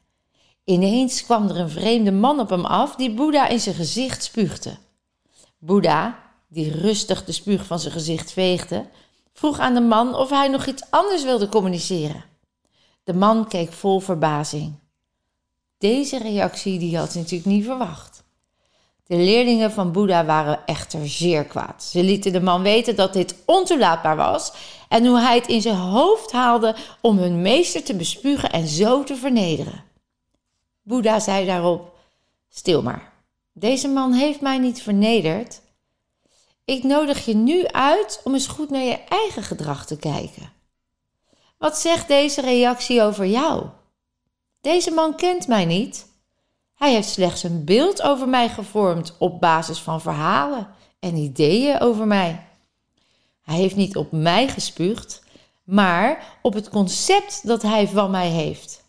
Ineens 0.63 1.23
kwam 1.23 1.49
er 1.49 1.59
een 1.59 1.69
vreemde 1.69 2.11
man 2.11 2.39
op 2.39 2.49
hem 2.49 2.65
af 2.65 2.95
die 2.95 3.13
Boeddha 3.13 3.47
in 3.47 3.59
zijn 3.59 3.75
gezicht 3.75 4.23
spuugde. 4.23 4.77
Boeddha, 5.57 6.19
die 6.51 6.71
rustig 6.71 7.25
de 7.25 7.31
spuug 7.31 7.65
van 7.65 7.79
zijn 7.79 7.93
gezicht 7.93 8.31
veegde, 8.31 8.85
vroeg 9.33 9.59
aan 9.59 9.73
de 9.73 9.81
man 9.81 10.15
of 10.15 10.29
hij 10.29 10.47
nog 10.47 10.65
iets 10.65 10.83
anders 10.89 11.23
wilde 11.23 11.49
communiceren. 11.49 12.23
De 13.03 13.13
man 13.13 13.47
keek 13.47 13.71
vol 13.73 13.99
verbazing. 13.99 14.73
Deze 15.77 16.17
reactie 16.17 16.79
die 16.79 16.97
had 16.97 17.13
hij 17.13 17.21
natuurlijk 17.21 17.49
niet 17.49 17.65
verwacht. 17.65 18.23
De 19.05 19.15
leerlingen 19.15 19.71
van 19.71 19.91
Boeddha 19.91 20.25
waren 20.25 20.65
echter 20.65 21.09
zeer 21.09 21.45
kwaad. 21.45 21.83
Ze 21.83 22.03
lieten 22.03 22.31
de 22.31 22.41
man 22.41 22.61
weten 22.61 22.95
dat 22.95 23.13
dit 23.13 23.35
ontoelaatbaar 23.45 24.15
was 24.15 24.53
en 24.89 25.05
hoe 25.05 25.19
hij 25.19 25.35
het 25.35 25.47
in 25.47 25.61
zijn 25.61 25.75
hoofd 25.75 26.31
haalde 26.31 26.75
om 27.01 27.17
hun 27.17 27.41
meester 27.41 27.83
te 27.83 27.95
bespugen 27.95 28.51
en 28.51 28.67
zo 28.67 29.03
te 29.03 29.15
vernederen. 29.15 29.83
Boeddha 30.81 31.19
zei 31.19 31.45
daarop: 31.45 31.95
Stil 32.49 32.81
maar, 32.81 33.13
deze 33.53 33.87
man 33.87 34.13
heeft 34.13 34.41
mij 34.41 34.57
niet 34.57 34.81
vernederd. 34.81 35.60
Ik 36.65 36.83
nodig 36.83 37.25
je 37.25 37.35
nu 37.35 37.67
uit 37.67 38.21
om 38.23 38.33
eens 38.33 38.47
goed 38.47 38.69
naar 38.69 38.81
je 38.81 39.03
eigen 39.09 39.43
gedrag 39.43 39.85
te 39.85 39.97
kijken. 39.97 40.51
Wat 41.57 41.77
zegt 41.77 42.07
deze 42.07 42.41
reactie 42.41 43.01
over 43.01 43.25
jou? 43.25 43.65
Deze 44.61 44.91
man 44.91 45.15
kent 45.15 45.47
mij 45.47 45.65
niet. 45.65 46.07
Hij 46.75 46.91
heeft 46.91 47.09
slechts 47.09 47.43
een 47.43 47.65
beeld 47.65 48.01
over 48.01 48.29
mij 48.29 48.49
gevormd 48.49 49.15
op 49.17 49.39
basis 49.39 49.79
van 49.79 50.01
verhalen 50.01 50.67
en 50.99 51.15
ideeën 51.15 51.79
over 51.79 52.07
mij. 52.07 52.45
Hij 53.41 53.55
heeft 53.55 53.75
niet 53.75 53.95
op 53.95 54.11
mij 54.11 54.47
gespuugd, 54.47 55.23
maar 55.63 56.37
op 56.41 56.53
het 56.53 56.69
concept 56.69 57.47
dat 57.47 57.61
hij 57.61 57.87
van 57.87 58.11
mij 58.11 58.29
heeft. 58.29 58.83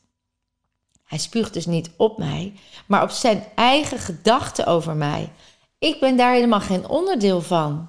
Hij 1.04 1.18
spuugt 1.18 1.54
dus 1.54 1.66
niet 1.66 1.90
op 1.96 2.18
mij, 2.18 2.52
maar 2.86 3.02
op 3.02 3.10
zijn 3.10 3.44
eigen 3.54 3.98
gedachten 3.98 4.66
over 4.66 4.96
mij. 4.96 5.32
Ik 5.82 6.00
ben 6.00 6.16
daar 6.16 6.32
helemaal 6.32 6.60
geen 6.60 6.88
onderdeel 6.88 7.40
van. 7.40 7.88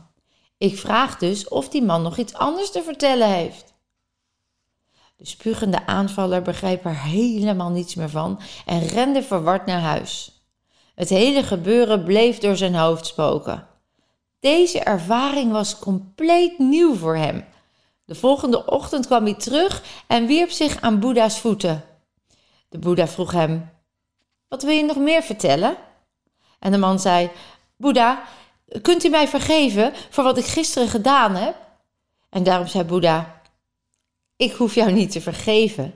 Ik 0.58 0.78
vraag 0.78 1.18
dus 1.18 1.48
of 1.48 1.70
die 1.70 1.84
man 1.84 2.02
nog 2.02 2.18
iets 2.18 2.34
anders 2.34 2.72
te 2.72 2.84
vertellen 2.84 3.28
heeft. 3.28 3.74
De 5.16 5.26
spugende 5.26 5.86
aanvaller 5.86 6.42
begreep 6.42 6.86
er 6.86 7.00
helemaal 7.00 7.70
niets 7.70 7.96
meer 7.96 8.10
van 8.10 8.40
en 8.66 8.88
rende 8.88 9.24
verward 9.24 9.66
naar 9.66 9.80
huis. 9.80 10.32
Het 10.96 11.10
hele 11.10 11.44
gebeuren 11.44 12.04
bleef 12.04 12.38
door 12.38 12.56
zijn 12.56 12.76
hoofd 12.76 13.06
spoken. 13.06 13.68
Deze 14.40 14.80
ervaring 14.80 15.52
was 15.52 15.80
compleet 15.80 16.60
nieuw 16.60 16.96
voor 16.96 17.16
hem. 17.16 17.46
De 18.06 18.16
volgende 18.16 18.66
ochtend 18.66 19.06
kwam 19.06 19.24
hij 19.24 19.36
terug 19.36 19.84
en 20.08 20.26
wierp 20.26 20.50
zich 20.50 20.82
aan 20.82 21.00
Boeddha's 21.00 21.40
voeten. 21.40 21.84
De 22.70 22.78
Boeddha 22.78 23.08
vroeg 23.08 23.32
hem: 23.32 23.70
Wat 24.48 24.64
wil 24.64 24.76
je 24.76 24.84
nog 24.84 24.98
meer 24.98 25.24
vertellen? 25.24 25.78
En 26.64 26.72
de 26.72 26.78
man 26.78 27.00
zei: 27.00 27.30
Boeddha, 27.84 28.24
kunt 28.82 29.04
u 29.04 29.10
mij 29.10 29.28
vergeven 29.28 29.94
voor 30.10 30.24
wat 30.24 30.38
ik 30.38 30.46
gisteren 30.46 30.88
gedaan 30.88 31.36
heb? 31.36 31.56
En 32.30 32.44
daarom 32.44 32.68
zei 32.68 32.84
Boeddha: 32.84 33.42
Ik 34.36 34.52
hoef 34.52 34.76
jou 34.76 34.92
niet 34.92 35.12
te 35.12 35.22
vergeven. 35.22 35.94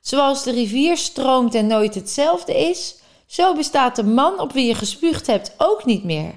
Zoals 0.00 0.42
de 0.42 0.50
rivier 0.50 0.96
stroomt 0.96 1.54
en 1.54 1.66
nooit 1.66 1.94
hetzelfde 1.94 2.68
is, 2.68 2.96
zo 3.26 3.54
bestaat 3.54 3.96
de 3.96 4.04
man 4.04 4.40
op 4.40 4.52
wie 4.52 4.66
je 4.66 4.74
gespuugd 4.74 5.26
hebt 5.26 5.54
ook 5.56 5.84
niet 5.84 6.04
meer. 6.04 6.34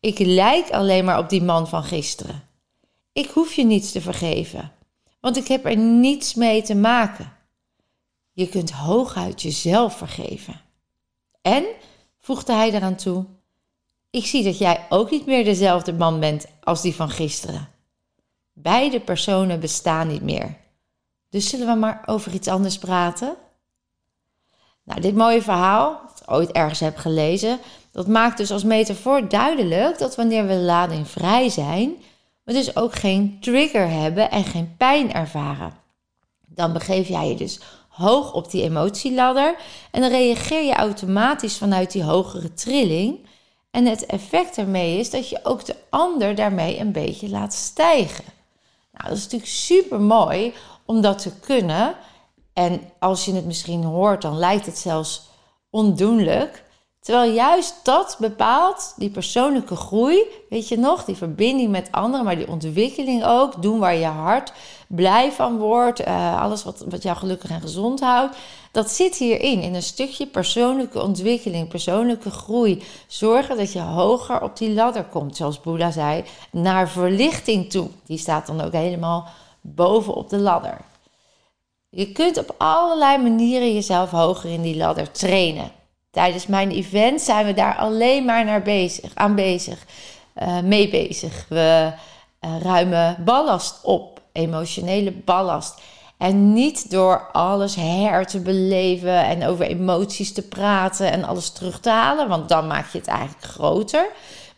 Ik 0.00 0.18
lijk 0.18 0.70
alleen 0.70 1.04
maar 1.04 1.18
op 1.18 1.28
die 1.28 1.42
man 1.42 1.68
van 1.68 1.84
gisteren. 1.84 2.48
Ik 3.12 3.30
hoef 3.30 3.52
je 3.52 3.64
niets 3.64 3.92
te 3.92 4.00
vergeven, 4.00 4.72
want 5.20 5.36
ik 5.36 5.48
heb 5.48 5.66
er 5.66 5.76
niets 5.76 6.34
mee 6.34 6.62
te 6.62 6.74
maken. 6.74 7.32
Je 8.32 8.48
kunt 8.48 8.70
hooguit 8.70 9.42
jezelf 9.42 9.96
vergeven. 9.96 10.60
En, 11.42 11.64
voegde 12.20 12.52
hij 12.52 12.72
eraan 12.72 12.96
toe, 12.96 13.24
ik 14.14 14.26
zie 14.26 14.44
dat 14.44 14.58
jij 14.58 14.86
ook 14.88 15.10
niet 15.10 15.26
meer 15.26 15.44
dezelfde 15.44 15.92
man 15.92 16.20
bent 16.20 16.46
als 16.62 16.82
die 16.82 16.94
van 16.94 17.10
gisteren. 17.10 17.68
Beide 18.52 19.00
personen 19.00 19.60
bestaan 19.60 20.08
niet 20.08 20.22
meer. 20.22 20.56
Dus 21.30 21.48
zullen 21.48 21.66
we 21.66 21.74
maar 21.74 22.02
over 22.06 22.32
iets 22.32 22.48
anders 22.48 22.78
praten? 22.78 23.36
Nou, 24.84 25.00
dit 25.00 25.14
mooie 25.14 25.42
verhaal, 25.42 26.00
dat 26.08 26.20
ik 26.20 26.30
ooit 26.30 26.52
ergens 26.52 26.80
heb 26.80 26.96
gelezen, 26.96 27.58
dat 27.90 28.06
maakt 28.06 28.36
dus 28.36 28.50
als 28.50 28.64
metafoor 28.64 29.28
duidelijk 29.28 29.98
dat 29.98 30.16
wanneer 30.16 30.46
we 30.46 30.54
lading 30.54 31.08
vrij 31.08 31.48
zijn, 31.48 31.94
we 32.42 32.52
dus 32.52 32.76
ook 32.76 32.94
geen 32.94 33.38
trigger 33.40 33.88
hebben 33.88 34.30
en 34.30 34.44
geen 34.44 34.74
pijn 34.76 35.12
ervaren. 35.12 35.72
Dan 36.46 36.72
begeef 36.72 37.08
jij 37.08 37.28
je 37.28 37.34
dus 37.34 37.60
hoog 37.88 38.32
op 38.32 38.50
die 38.50 38.62
emotieladder 38.62 39.56
en 39.90 40.00
dan 40.00 40.10
reageer 40.10 40.62
je 40.62 40.74
automatisch 40.74 41.58
vanuit 41.58 41.92
die 41.92 42.02
hogere 42.02 42.54
trilling. 42.54 43.32
En 43.74 43.86
het 43.86 44.06
effect 44.06 44.58
ermee 44.58 44.98
is 44.98 45.10
dat 45.10 45.28
je 45.28 45.40
ook 45.42 45.64
de 45.64 45.76
ander 45.90 46.34
daarmee 46.34 46.78
een 46.78 46.92
beetje 46.92 47.28
laat 47.28 47.54
stijgen. 47.54 48.24
Nou, 48.92 49.08
dat 49.08 49.16
is 49.16 49.22
natuurlijk 49.22 49.50
super 49.50 50.00
mooi 50.00 50.54
om 50.84 51.00
dat 51.00 51.18
te 51.22 51.32
kunnen. 51.40 51.94
En 52.52 52.80
als 52.98 53.24
je 53.24 53.34
het 53.34 53.44
misschien 53.44 53.84
hoort, 53.84 54.22
dan 54.22 54.38
lijkt 54.38 54.66
het 54.66 54.78
zelfs 54.78 55.28
ondoenlijk. 55.70 56.63
Terwijl 57.04 57.32
juist 57.32 57.74
dat 57.82 58.16
bepaalt 58.18 58.94
die 58.96 59.10
persoonlijke 59.10 59.76
groei, 59.76 60.22
weet 60.48 60.68
je 60.68 60.78
nog, 60.78 61.04
die 61.04 61.16
verbinding 61.16 61.70
met 61.70 61.88
anderen, 61.90 62.24
maar 62.24 62.36
die 62.36 62.48
ontwikkeling 62.48 63.24
ook, 63.24 63.62
doen 63.62 63.78
waar 63.78 63.94
je 63.94 64.06
hart 64.06 64.52
blij 64.88 65.32
van 65.32 65.58
wordt, 65.58 66.00
uh, 66.00 66.42
alles 66.42 66.64
wat, 66.64 66.84
wat 66.88 67.02
jou 67.02 67.16
gelukkig 67.16 67.50
en 67.50 67.60
gezond 67.60 68.00
houdt, 68.00 68.36
dat 68.72 68.90
zit 68.90 69.16
hierin, 69.16 69.62
in 69.62 69.74
een 69.74 69.82
stukje 69.82 70.26
persoonlijke 70.26 71.02
ontwikkeling, 71.02 71.68
persoonlijke 71.68 72.30
groei. 72.30 72.82
Zorgen 73.06 73.56
dat 73.56 73.72
je 73.72 73.80
hoger 73.80 74.42
op 74.42 74.56
die 74.56 74.72
ladder 74.72 75.04
komt, 75.04 75.36
zoals 75.36 75.60
Boeddha 75.60 75.90
zei, 75.90 76.24
naar 76.50 76.88
verlichting 76.88 77.70
toe. 77.70 77.88
Die 78.06 78.18
staat 78.18 78.46
dan 78.46 78.60
ook 78.60 78.72
helemaal 78.72 79.28
boven 79.60 80.14
op 80.14 80.28
de 80.30 80.38
ladder. 80.38 80.80
Je 81.88 82.12
kunt 82.12 82.38
op 82.38 82.54
allerlei 82.58 83.22
manieren 83.22 83.74
jezelf 83.74 84.10
hoger 84.10 84.50
in 84.50 84.62
die 84.62 84.76
ladder 84.76 85.10
trainen. 85.10 85.82
Tijdens 86.14 86.46
mijn 86.46 86.70
event 86.70 87.20
zijn 87.20 87.46
we 87.46 87.54
daar 87.54 87.76
alleen 87.76 88.24
maar 88.24 88.44
naar 88.44 88.62
bezig, 88.62 89.10
aan 89.14 89.34
bezig, 89.34 89.84
uh, 90.42 90.60
mee 90.60 90.88
bezig. 90.88 91.46
We 91.48 91.92
uh, 92.44 92.60
ruimen 92.62 93.16
ballast 93.24 93.78
op, 93.82 94.20
emotionele 94.32 95.12
ballast. 95.12 95.80
En 96.18 96.52
niet 96.52 96.90
door 96.90 97.28
alles 97.32 97.74
her 97.74 98.26
te 98.26 98.40
beleven 98.40 99.24
en 99.24 99.46
over 99.46 99.66
emoties 99.66 100.32
te 100.32 100.48
praten 100.48 101.12
en 101.12 101.24
alles 101.24 101.50
terug 101.50 101.80
te 101.80 101.90
halen, 101.90 102.28
want 102.28 102.48
dan 102.48 102.66
maak 102.66 102.92
je 102.92 102.98
het 102.98 103.06
eigenlijk 103.06 103.44
groter. 103.44 104.06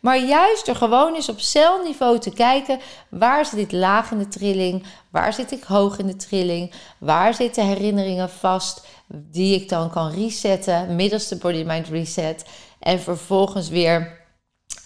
Maar 0.01 0.19
juist 0.19 0.67
door 0.67 0.77
gewoon 0.77 1.15
eens 1.15 1.29
op 1.29 1.41
celniveau 1.41 2.19
te 2.19 2.31
kijken, 2.31 2.81
waar 3.09 3.47
zit 3.47 3.59
ik 3.59 3.73
laag 3.73 4.11
in 4.11 4.19
de 4.19 4.29
trilling, 4.29 4.85
waar 5.11 5.33
zit 5.33 5.53
ik 5.53 5.63
hoog 5.63 5.99
in 5.99 6.07
de 6.07 6.17
trilling, 6.17 6.73
waar 6.99 7.35
zitten 7.35 7.67
herinneringen 7.67 8.31
vast, 8.31 8.87
die 9.09 9.61
ik 9.61 9.69
dan 9.69 9.91
kan 9.91 10.11
resetten 10.11 10.97
middels 10.97 11.29
de 11.29 11.37
Body 11.37 11.63
Mind 11.63 11.89
Reset. 11.89 12.45
En 12.79 13.01
vervolgens 13.01 13.69
weer 13.69 14.25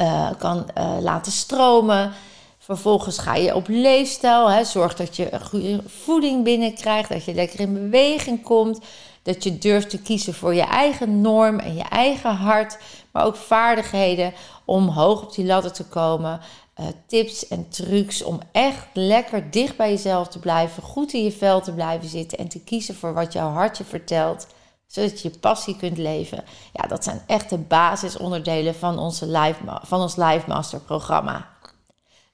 uh, 0.00 0.30
kan 0.38 0.70
uh, 0.78 0.96
laten 1.00 1.32
stromen. 1.32 2.12
Vervolgens 2.58 3.18
ga 3.18 3.34
je 3.34 3.54
op 3.54 3.68
leefstijl. 3.68 4.50
Hè. 4.50 4.64
Zorg 4.64 4.94
dat 4.94 5.16
je 5.16 5.40
goede 5.42 5.82
voeding 5.86 6.44
binnenkrijgt. 6.44 7.08
Dat 7.08 7.24
je 7.24 7.34
lekker 7.34 7.60
in 7.60 7.72
beweging 7.72 8.42
komt. 8.42 8.80
Dat 9.22 9.44
je 9.44 9.58
durft 9.58 9.90
te 9.90 10.02
kiezen 10.02 10.34
voor 10.34 10.54
je 10.54 10.62
eigen 10.62 11.20
norm 11.20 11.58
en 11.58 11.74
je 11.74 11.82
eigen 11.82 12.34
hart. 12.34 12.78
Maar 13.12 13.24
ook 13.24 13.36
vaardigheden 13.36 14.32
om 14.64 14.88
hoog 14.88 15.22
op 15.22 15.34
die 15.34 15.44
ladder 15.44 15.72
te 15.72 15.84
komen. 15.84 16.40
Uh, 16.80 16.86
tips 17.06 17.48
en 17.48 17.68
trucs 17.68 18.22
om 18.22 18.40
echt 18.52 18.86
lekker 18.92 19.50
dicht 19.50 19.76
bij 19.76 19.90
jezelf 19.90 20.28
te 20.28 20.38
blijven. 20.38 20.82
Goed 20.82 21.12
in 21.12 21.24
je 21.24 21.32
vel 21.32 21.60
te 21.60 21.72
blijven 21.72 22.08
zitten. 22.08 22.38
En 22.38 22.48
te 22.48 22.60
kiezen 22.60 22.94
voor 22.94 23.14
wat 23.14 23.32
jouw 23.32 23.50
hart 23.50 23.78
je 23.78 23.84
vertelt. 23.84 24.46
Zodat 24.86 25.20
je 25.20 25.28
je 25.32 25.38
passie 25.38 25.76
kunt 25.76 25.98
leven. 25.98 26.44
Ja, 26.72 26.86
dat 26.86 27.04
zijn 27.04 27.22
echt 27.26 27.50
de 27.50 27.58
basisonderdelen 27.58 28.74
van, 28.74 28.98
onze 28.98 29.26
live, 29.26 29.80
van 29.82 30.00
ons 30.00 30.16
Live 30.16 30.44
Master 30.46 30.80
programma. 30.80 31.48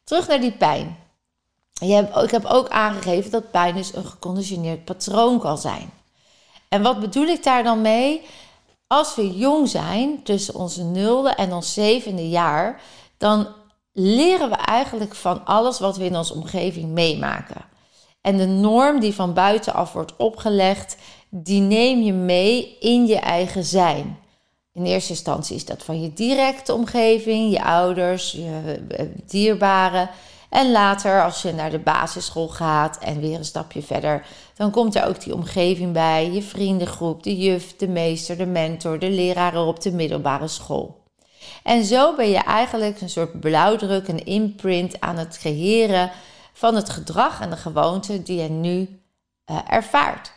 Terug 0.05 0.29
naar 0.29 0.41
die 0.41 0.53
pijn. 0.53 0.97
ik 2.23 2.31
heb 2.31 2.45
ook 2.45 2.69
aangegeven 2.69 3.31
dat 3.31 3.51
pijn 3.51 3.75
dus 3.75 3.95
een 3.95 4.07
geconditioneerd 4.07 4.85
patroon 4.85 5.39
kan 5.39 5.59
zijn. 5.59 5.91
En 6.69 6.83
wat 6.83 7.01
bedoel 7.01 7.27
ik 7.27 7.43
daar 7.43 7.63
dan 7.63 7.81
mee? 7.81 8.23
Als 8.87 9.15
we 9.15 9.37
jong 9.37 9.69
zijn, 9.69 10.23
tussen 10.23 10.55
onze 10.55 10.85
nulde 10.85 11.31
en 11.31 11.53
ons 11.53 11.73
zevende 11.73 12.29
jaar, 12.29 12.81
dan 13.19 13.47
leren 13.99 14.51
we 14.51 14.57
eigenlijk 14.57 15.15
van 15.15 15.45
alles 15.45 15.79
wat 15.79 15.97
we 15.97 16.05
in 16.05 16.17
onze 16.17 16.35
omgeving 16.35 16.89
meemaken. 16.89 17.65
En 18.21 18.37
de 18.37 18.47
norm 18.47 19.01
die 19.01 19.15
van 19.15 19.35
buitenaf 19.35 19.93
wordt 19.93 20.17
opgelegd, 20.17 20.97
die 21.29 21.61
neem 21.61 22.03
je 22.03 22.13
mee 22.13 22.77
in 22.81 23.07
je 23.07 23.17
eigen 23.17 23.65
zijn. 23.65 24.19
In 24.73 24.85
eerste 24.85 25.11
instantie 25.11 25.57
is 25.57 25.65
dat 25.65 25.83
van 25.83 26.03
je 26.03 26.13
directe 26.13 26.75
omgeving, 26.75 27.53
je 27.53 27.65
ouders, 27.65 28.33
je 28.33 28.81
eh, 28.89 29.07
dierbaren. 29.27 30.11
En 30.51 30.71
later, 30.73 31.23
als 31.23 31.43
je 31.43 31.53
naar 31.53 31.71
de 31.71 31.79
basisschool 31.79 32.49
gaat 32.49 32.99
en 32.99 33.21
weer 33.21 33.39
een 33.39 33.45
stapje 33.45 33.83
verder, 33.83 34.27
dan 34.55 34.71
komt 34.71 34.95
er 34.95 35.07
ook 35.07 35.21
die 35.21 35.35
omgeving 35.35 35.93
bij, 35.93 36.31
je 36.31 36.43
vriendengroep, 36.43 37.23
de 37.23 37.37
juf, 37.37 37.77
de 37.77 37.89
meester, 37.89 38.37
de 38.37 38.47
mentor, 38.47 38.99
de 38.99 39.11
leraren 39.11 39.67
op 39.67 39.81
de 39.81 39.93
middelbare 39.93 40.49
school. 40.49 41.05
En 41.63 41.85
zo 41.85 42.15
ben 42.15 42.29
je 42.29 42.39
eigenlijk 42.39 43.01
een 43.01 43.11
soort 43.11 43.41
blauwdruk, 43.41 44.09
een 44.09 44.25
imprint 44.25 45.01
aan 45.01 45.17
het 45.17 45.39
creëren 45.39 46.11
van 46.53 46.75
het 46.75 46.91
gedrag 46.91 47.41
en 47.41 47.51
de 47.51 47.57
gewoonte 47.57 48.23
die 48.23 48.43
je 48.43 48.49
nu 48.49 49.01
uh, 49.51 49.59
ervaart. 49.69 50.33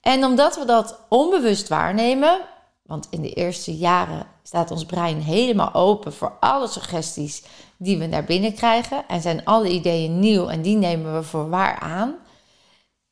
En 0.00 0.24
omdat 0.24 0.56
we 0.56 0.64
dat 0.64 1.00
onbewust 1.08 1.68
waarnemen, 1.68 2.40
want 2.82 3.06
in 3.10 3.22
de 3.22 3.32
eerste 3.32 3.76
jaren 3.76 4.26
staat 4.42 4.70
ons 4.70 4.84
brein 4.84 5.20
helemaal 5.20 5.74
open 5.74 6.12
voor 6.12 6.36
alle 6.40 6.68
suggesties 6.68 7.42
die 7.76 7.98
we 7.98 8.06
naar 8.06 8.24
binnen 8.24 8.54
krijgen 8.54 9.04
en 9.08 9.20
zijn 9.20 9.44
alle 9.44 9.68
ideeën 9.68 10.18
nieuw 10.18 10.48
en 10.48 10.62
die 10.62 10.76
nemen 10.76 11.14
we 11.14 11.22
voor 11.22 11.48
waar 11.48 11.78
aan. 11.78 12.14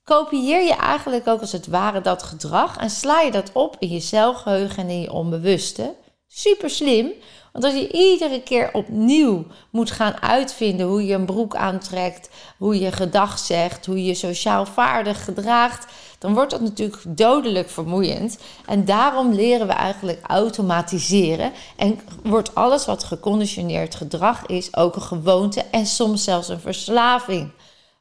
Kopieer 0.04 0.62
je 0.62 0.74
eigenlijk 0.74 1.26
ook 1.26 1.40
als 1.40 1.52
het 1.52 1.66
ware 1.66 2.00
dat 2.00 2.22
gedrag 2.22 2.76
en 2.76 2.90
sla 2.90 3.20
je 3.20 3.30
dat 3.30 3.50
op 3.52 3.76
in 3.78 3.88
je 3.88 4.00
celgeheugen 4.00 4.82
en 4.82 4.88
in 4.88 5.00
je 5.00 5.12
onbewuste. 5.12 5.94
Super 6.36 6.70
slim, 6.70 7.12
want 7.52 7.64
als 7.64 7.74
je 7.74 7.92
iedere 7.92 8.42
keer 8.42 8.70
opnieuw 8.72 9.46
moet 9.70 9.90
gaan 9.90 10.22
uitvinden 10.22 10.86
hoe 10.86 11.06
je 11.06 11.14
een 11.14 11.24
broek 11.24 11.56
aantrekt, 11.56 12.30
hoe 12.58 12.78
je 12.78 12.92
gedag 12.92 13.38
zegt, 13.38 13.86
hoe 13.86 14.04
je 14.04 14.14
sociaal 14.14 14.66
vaardig 14.66 15.24
gedraagt, 15.24 15.92
dan 16.18 16.34
wordt 16.34 16.50
dat 16.50 16.60
natuurlijk 16.60 17.02
dodelijk 17.06 17.70
vermoeiend. 17.70 18.38
En 18.66 18.84
daarom 18.84 19.32
leren 19.32 19.66
we 19.66 19.72
eigenlijk 19.72 20.20
automatiseren. 20.26 21.52
En 21.76 22.00
wordt 22.22 22.54
alles 22.54 22.86
wat 22.86 23.04
geconditioneerd 23.04 23.94
gedrag 23.94 24.46
is 24.46 24.76
ook 24.76 24.96
een 24.96 25.02
gewoonte 25.02 25.62
en 25.70 25.86
soms 25.86 26.24
zelfs 26.24 26.48
een 26.48 26.60
verslaving. 26.60 27.50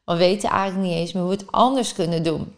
We 0.05 0.15
weten 0.15 0.49
eigenlijk 0.49 0.87
niet 0.87 0.97
eens 0.97 1.13
meer 1.13 1.23
hoe 1.23 1.31
we 1.31 1.37
het 1.37 1.51
anders 1.51 1.93
kunnen 1.93 2.23
doen. 2.23 2.55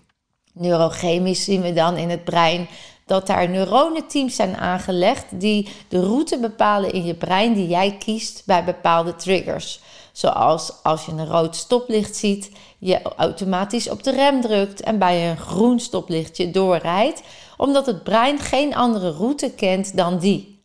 Neurochemisch 0.54 1.44
zien 1.44 1.62
we 1.62 1.74
dan 1.74 1.98
in 1.98 2.10
het 2.10 2.24
brein 2.24 2.68
dat 3.06 3.28
daar 3.28 3.50
neuronenteams 3.50 4.36
zijn 4.36 4.58
aangelegd 4.58 5.26
die 5.40 5.70
de 5.88 6.00
route 6.00 6.40
bepalen 6.40 6.92
in 6.92 7.06
je 7.06 7.14
brein 7.14 7.54
die 7.54 7.68
jij 7.68 7.98
kiest 8.00 8.44
bij 8.46 8.64
bepaalde 8.64 9.16
triggers. 9.16 9.80
Zoals 10.12 10.74
als 10.84 11.06
je 11.06 11.12
een 11.12 11.28
rood 11.28 11.56
stoplicht 11.56 12.16
ziet, 12.16 12.52
je 12.78 13.02
automatisch 13.02 13.90
op 13.90 14.04
de 14.04 14.12
rem 14.12 14.42
drukt 14.42 14.82
en 14.82 15.00
bij 15.00 15.30
een 15.30 15.38
groen 15.38 15.80
stoplicht 15.80 16.38
je 16.38 16.52
doorrijdt, 16.52 17.22
omdat 17.58 17.86
het 17.86 18.04
brein 18.04 18.40
geen 18.40 18.76
andere 18.76 19.12
route 19.12 19.52
kent 19.52 19.98
dan 19.98 20.20
die. 20.20 20.64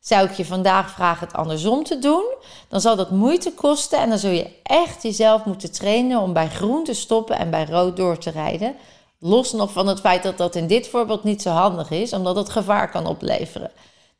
Zou 0.00 0.28
ik 0.28 0.32
je 0.32 0.44
vandaag 0.44 0.90
vragen 0.90 1.26
het 1.26 1.36
andersom 1.36 1.84
te 1.84 1.98
doen, 1.98 2.24
dan 2.68 2.80
zal 2.80 2.96
dat 2.96 3.10
moeite 3.10 3.52
kosten 3.52 3.98
en 3.98 4.08
dan 4.08 4.18
zul 4.18 4.30
je 4.30 4.50
echt 4.62 5.02
jezelf 5.02 5.44
moeten 5.44 5.72
trainen 5.72 6.20
om 6.20 6.32
bij 6.32 6.48
groen 6.48 6.84
te 6.84 6.94
stoppen 6.94 7.38
en 7.38 7.50
bij 7.50 7.64
rood 7.64 7.96
door 7.96 8.18
te 8.18 8.30
rijden. 8.30 8.74
Los 9.24 9.52
nog 9.52 9.72
van 9.72 9.86
het 9.86 10.00
feit 10.00 10.22
dat 10.22 10.36
dat 10.36 10.54
in 10.54 10.66
dit 10.66 10.88
voorbeeld 10.88 11.24
niet 11.24 11.42
zo 11.42 11.50
handig 11.50 11.90
is, 11.90 12.12
omdat 12.12 12.36
het 12.36 12.48
gevaar 12.50 12.90
kan 12.90 13.06
opleveren. 13.06 13.70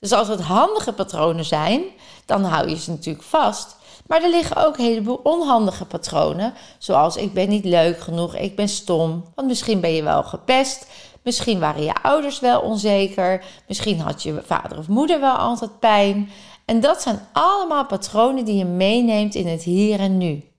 Dus 0.00 0.12
als 0.12 0.28
het 0.28 0.40
handige 0.40 0.92
patronen 0.92 1.44
zijn, 1.44 1.82
dan 2.26 2.44
hou 2.44 2.68
je 2.68 2.78
ze 2.78 2.90
natuurlijk 2.90 3.24
vast. 3.24 3.76
Maar 4.06 4.22
er 4.22 4.30
liggen 4.30 4.66
ook 4.66 4.78
een 4.78 4.84
heleboel 4.84 5.20
onhandige 5.22 5.84
patronen, 5.84 6.54
zoals 6.78 7.16
ik 7.16 7.32
ben 7.34 7.48
niet 7.48 7.64
leuk 7.64 8.00
genoeg, 8.00 8.36
ik 8.36 8.56
ben 8.56 8.68
stom, 8.68 9.24
want 9.34 9.48
misschien 9.48 9.80
ben 9.80 9.92
je 9.92 10.02
wel 10.02 10.22
gepest, 10.22 10.86
misschien 11.22 11.58
waren 11.58 11.82
je 11.82 12.02
ouders 12.02 12.40
wel 12.40 12.60
onzeker, 12.60 13.44
misschien 13.68 14.00
had 14.00 14.22
je 14.22 14.42
vader 14.46 14.78
of 14.78 14.88
moeder 14.88 15.20
wel 15.20 15.36
altijd 15.36 15.78
pijn. 15.78 16.30
En 16.64 16.80
dat 16.80 17.02
zijn 17.02 17.28
allemaal 17.32 17.86
patronen 17.86 18.44
die 18.44 18.56
je 18.56 18.64
meeneemt 18.64 19.34
in 19.34 19.46
het 19.46 19.62
hier 19.62 20.00
en 20.00 20.18
nu. 20.18 20.51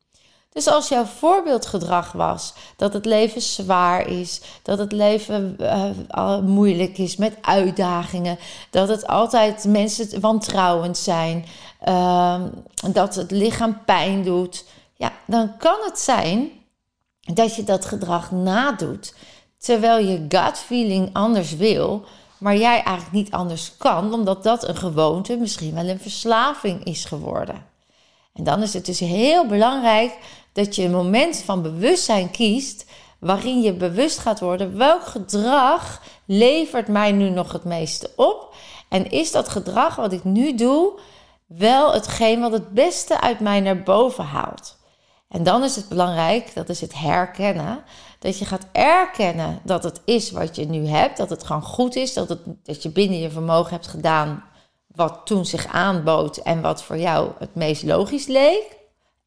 Dus 0.54 0.68
als 0.68 0.88
jouw 0.88 1.06
voorbeeldgedrag 1.06 2.12
was 2.12 2.54
dat 2.76 2.94
het 2.94 3.06
leven 3.06 3.42
zwaar 3.42 4.08
is, 4.08 4.42
dat 4.62 4.78
het 4.78 4.92
leven 4.92 5.58
uh, 5.60 6.39
moeilijk 6.39 6.98
is 6.98 7.16
met 7.16 7.38
uitdagingen, 7.42 8.38
dat 8.70 8.88
het 8.88 9.08
altijd 9.08 9.66
mensen 9.66 10.20
wantrouwend 10.22 10.98
zijn, 10.98 11.46
uh, 11.88 12.42
dat 12.92 13.16
het 13.16 13.32
lichaam 13.32 13.84
pijn 13.86 14.24
doet, 14.24 14.66
ja, 14.96 15.12
dan 15.26 15.58
kan 15.58 15.78
het 15.84 16.00
zijn 16.00 16.50
dat 17.20 17.56
je 17.56 17.63
dat 17.63 17.86
gedrag 17.86 18.32
nadoet, 18.32 19.16
terwijl 19.58 20.06
je 20.06 20.26
gut 20.30 20.58
feeling 20.58 21.10
anders 21.13 21.56
wil, 21.56 22.06
maar 22.38 22.58
jij 22.58 22.84
eigenlijk 22.84 23.12
niet 23.12 23.32
anders 23.32 23.78
kan, 23.78 24.13
omdat 24.13 24.44
dat 24.44 24.68
een 24.68 24.78
gewoonte, 24.78 25.38
misschien 25.38 25.74
wel 25.74 25.88
een 25.88 26.00
verslaving 26.00 26.84
is 26.84 27.06
geworden. 27.06 27.66
En 28.34 28.44
dan 28.44 28.62
is 28.62 28.74
het 28.74 28.86
dus 28.86 29.00
heel 29.00 29.48
belangrijk 29.48 30.18
dat 30.54 30.76
je 30.76 30.84
een 30.84 30.92
moment 30.92 31.38
van 31.38 31.62
bewustzijn 31.62 32.32
kiest 32.32 32.86
waarin 33.20 33.62
je 33.62 33.74
bewust 33.74 34.18
gaat 34.20 34.39
worden 34.39 34.78
welk 34.78 35.06
gedrag 35.06 36.02
levert 36.26 36.88
mij 36.88 37.12
nu 37.12 37.30
nog 37.30 37.52
het 37.52 37.63
meeste 37.63 38.12
op 38.16 38.54
en 38.89 39.10
is 39.10 39.32
dat 39.32 39.50
gedrag 39.50 39.96
wat 39.96 40.13
ik 40.13 40.24
nu 40.24 40.56
doe 40.56 41.00
wel 41.48 41.94
hetgeen 41.94 42.39
wat 42.39 42.52
het 42.52 42.70
beste 42.70 43.22
uit 43.22 43.39
mij 43.39 43.60
naar 43.60 43.84
boven 43.84 44.24
haalt. 44.24 44.78
En 45.28 45.44
dan 45.44 45.63
is 45.63 45.76
het 45.76 45.89
belangrijk, 45.89 46.54
dat 46.56 46.70
is 46.70 46.82
het 46.82 47.00
herkennen, 47.00 47.84
dat 48.20 48.39
je 48.39 48.46
gaat 48.46 48.66
erkennen 48.72 49.60
dat 49.63 49.84
het 49.84 50.02
is 50.06 50.32
wat 50.32 50.56
je 50.56 50.66
nu 50.66 50.88
hebt, 50.88 51.18
dat 51.18 51.30
het 51.30 51.44
gewoon 51.44 51.62
goed 51.62 51.96
is, 51.96 52.13
dat, 52.13 52.30
het, 52.30 52.39
dat 52.63 52.84
je 52.84 52.89
binnen 52.89 53.20
je 53.20 53.30
vermogen 53.30 53.72
hebt 53.72 53.88
gedaan 53.88 54.44
wat 54.88 55.22
toen 55.26 55.46
zich 55.46 55.68
aanbood 55.68 56.38
en 56.38 56.62
wat 56.62 56.84
voor 56.84 56.98
jou 56.98 57.32
het 57.39 57.56
meest 57.56 57.84
logisch 57.84 58.28
leek. 58.28 58.78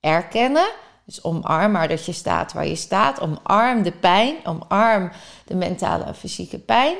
Erkennen. 0.01 0.69
Dus 1.07 1.25
omarm 1.25 1.73
maar 1.73 1.89
dat 1.89 2.05
je 2.05 2.13
staat 2.13 2.53
waar 2.53 2.67
je 2.67 2.77
staat. 2.77 3.21
Omarm 3.21 3.83
de 3.83 3.93
pijn. 3.93 4.35
Omarm 4.45 5.11
de 5.45 5.55
mentale 5.55 6.05
en 6.05 6.15
fysieke 6.15 6.59
pijn. 6.59 6.97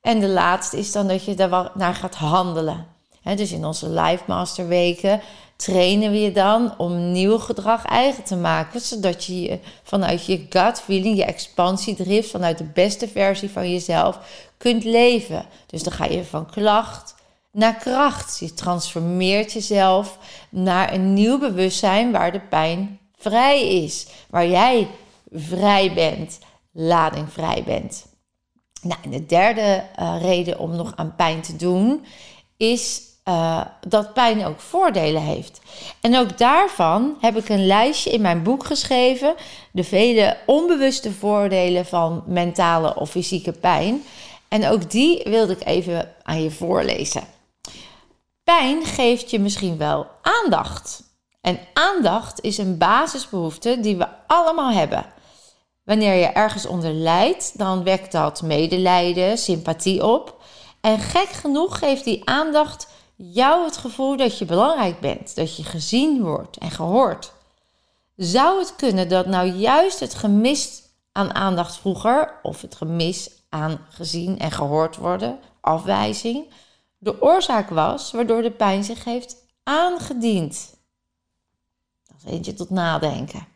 En 0.00 0.20
de 0.20 0.28
laatste 0.28 0.78
is 0.78 0.92
dan 0.92 1.08
dat 1.08 1.24
je 1.24 1.34
daar 1.34 1.70
naar 1.74 1.94
gaat 1.94 2.14
handelen. 2.14 2.86
dus 3.22 3.52
in 3.52 3.64
onze 3.64 3.88
Life 3.88 4.24
Master 4.26 4.68
weken 4.68 5.20
trainen 5.56 6.10
we 6.10 6.20
je 6.20 6.32
dan 6.32 6.78
om 6.78 7.12
nieuw 7.12 7.38
gedrag 7.38 7.84
eigen 7.84 8.24
te 8.24 8.36
maken. 8.36 8.80
Zodat 8.80 9.24
je, 9.24 9.42
je 9.42 9.58
vanuit 9.82 10.26
je 10.26 10.46
gut 10.48 10.80
feeling, 10.80 11.16
je 11.16 11.24
expansiedrift, 11.24 12.30
vanuit 12.30 12.58
de 12.58 12.64
beste 12.64 13.08
versie 13.08 13.50
van 13.50 13.70
jezelf 13.70 14.18
kunt 14.56 14.84
leven. 14.84 15.46
Dus 15.66 15.82
dan 15.82 15.92
ga 15.92 16.04
je 16.04 16.24
van 16.24 16.46
klacht 16.50 17.14
naar 17.50 17.74
kracht. 17.74 18.38
Je 18.38 18.54
transformeert 18.54 19.52
jezelf 19.52 20.18
naar 20.48 20.92
een 20.92 21.14
nieuw 21.14 21.38
bewustzijn 21.38 22.12
waar 22.12 22.32
de 22.32 22.40
pijn 22.40 23.00
vrij 23.22 23.82
is. 23.82 24.06
Waar 24.30 24.48
jij 24.48 24.88
vrij 25.30 25.92
bent, 25.94 26.38
ladingvrij 26.72 27.62
bent. 27.66 28.06
Nou, 28.82 29.00
de 29.10 29.26
derde 29.26 29.84
uh, 30.00 30.16
reden 30.20 30.58
om 30.58 30.76
nog 30.76 30.92
aan 30.96 31.14
pijn 31.16 31.40
te 31.40 31.56
doen 31.56 32.04
is 32.56 33.00
uh, 33.28 33.60
dat 33.88 34.12
pijn 34.12 34.44
ook 34.44 34.60
voordelen 34.60 35.22
heeft. 35.22 35.60
En 36.00 36.16
ook 36.18 36.38
daarvan 36.38 37.16
heb 37.20 37.36
ik 37.36 37.48
een 37.48 37.66
lijstje 37.66 38.10
in 38.10 38.20
mijn 38.20 38.42
boek 38.42 38.64
geschreven. 38.64 39.34
De 39.72 39.84
vele 39.84 40.36
onbewuste 40.46 41.12
voordelen 41.12 41.86
van 41.86 42.22
mentale 42.26 42.96
of 42.96 43.10
fysieke 43.10 43.52
pijn. 43.52 44.02
En 44.48 44.68
ook 44.68 44.90
die 44.90 45.22
wilde 45.24 45.52
ik 45.52 45.66
even 45.66 46.14
aan 46.22 46.42
je 46.42 46.50
voorlezen. 46.50 47.22
Pijn 48.44 48.84
geeft 48.84 49.30
je 49.30 49.38
misschien 49.38 49.76
wel 49.76 50.06
aandacht. 50.22 51.11
En 51.42 51.58
aandacht 51.72 52.40
is 52.40 52.58
een 52.58 52.78
basisbehoefte 52.78 53.80
die 53.80 53.96
we 53.96 54.08
allemaal 54.26 54.70
hebben. 54.70 55.04
Wanneer 55.84 56.14
je 56.14 56.26
ergens 56.26 56.66
onder 56.66 56.92
lijdt, 56.92 57.58
dan 57.58 57.84
wekt 57.84 58.12
dat 58.12 58.42
medelijden, 58.42 59.38
sympathie 59.38 60.06
op. 60.06 60.42
En 60.80 60.98
gek 60.98 61.28
genoeg 61.28 61.78
geeft 61.78 62.04
die 62.04 62.28
aandacht 62.28 62.88
jou 63.16 63.64
het 63.64 63.76
gevoel 63.76 64.16
dat 64.16 64.38
je 64.38 64.44
belangrijk 64.44 65.00
bent, 65.00 65.34
dat 65.34 65.56
je 65.56 65.64
gezien 65.64 66.22
wordt 66.22 66.56
en 66.56 66.70
gehoord. 66.70 67.32
Zou 68.16 68.58
het 68.58 68.76
kunnen 68.76 69.08
dat 69.08 69.26
nou 69.26 69.46
juist 69.48 70.00
het 70.00 70.14
gemis 70.14 70.82
aan 71.12 71.34
aandacht 71.34 71.76
vroeger, 71.76 72.40
of 72.42 72.60
het 72.60 72.74
gemis 72.74 73.30
aan 73.48 73.86
gezien 73.88 74.38
en 74.38 74.50
gehoord 74.50 74.96
worden, 74.96 75.38
afwijzing, 75.60 76.52
de 76.98 77.22
oorzaak 77.22 77.70
was 77.70 78.12
waardoor 78.12 78.42
de 78.42 78.50
pijn 78.50 78.84
zich 78.84 79.04
heeft 79.04 79.36
aangediend. 79.62 80.80
Eentje 82.26 82.54
tot 82.54 82.70
nadenken. 82.70 83.46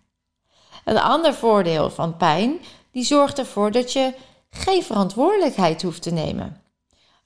Een 0.84 0.98
ander 0.98 1.34
voordeel 1.34 1.90
van 1.90 2.16
pijn, 2.16 2.58
die 2.90 3.04
zorgt 3.04 3.38
ervoor 3.38 3.70
dat 3.70 3.92
je 3.92 4.14
geen 4.50 4.82
verantwoordelijkheid 4.82 5.82
hoeft 5.82 6.02
te 6.02 6.12
nemen. 6.12 6.60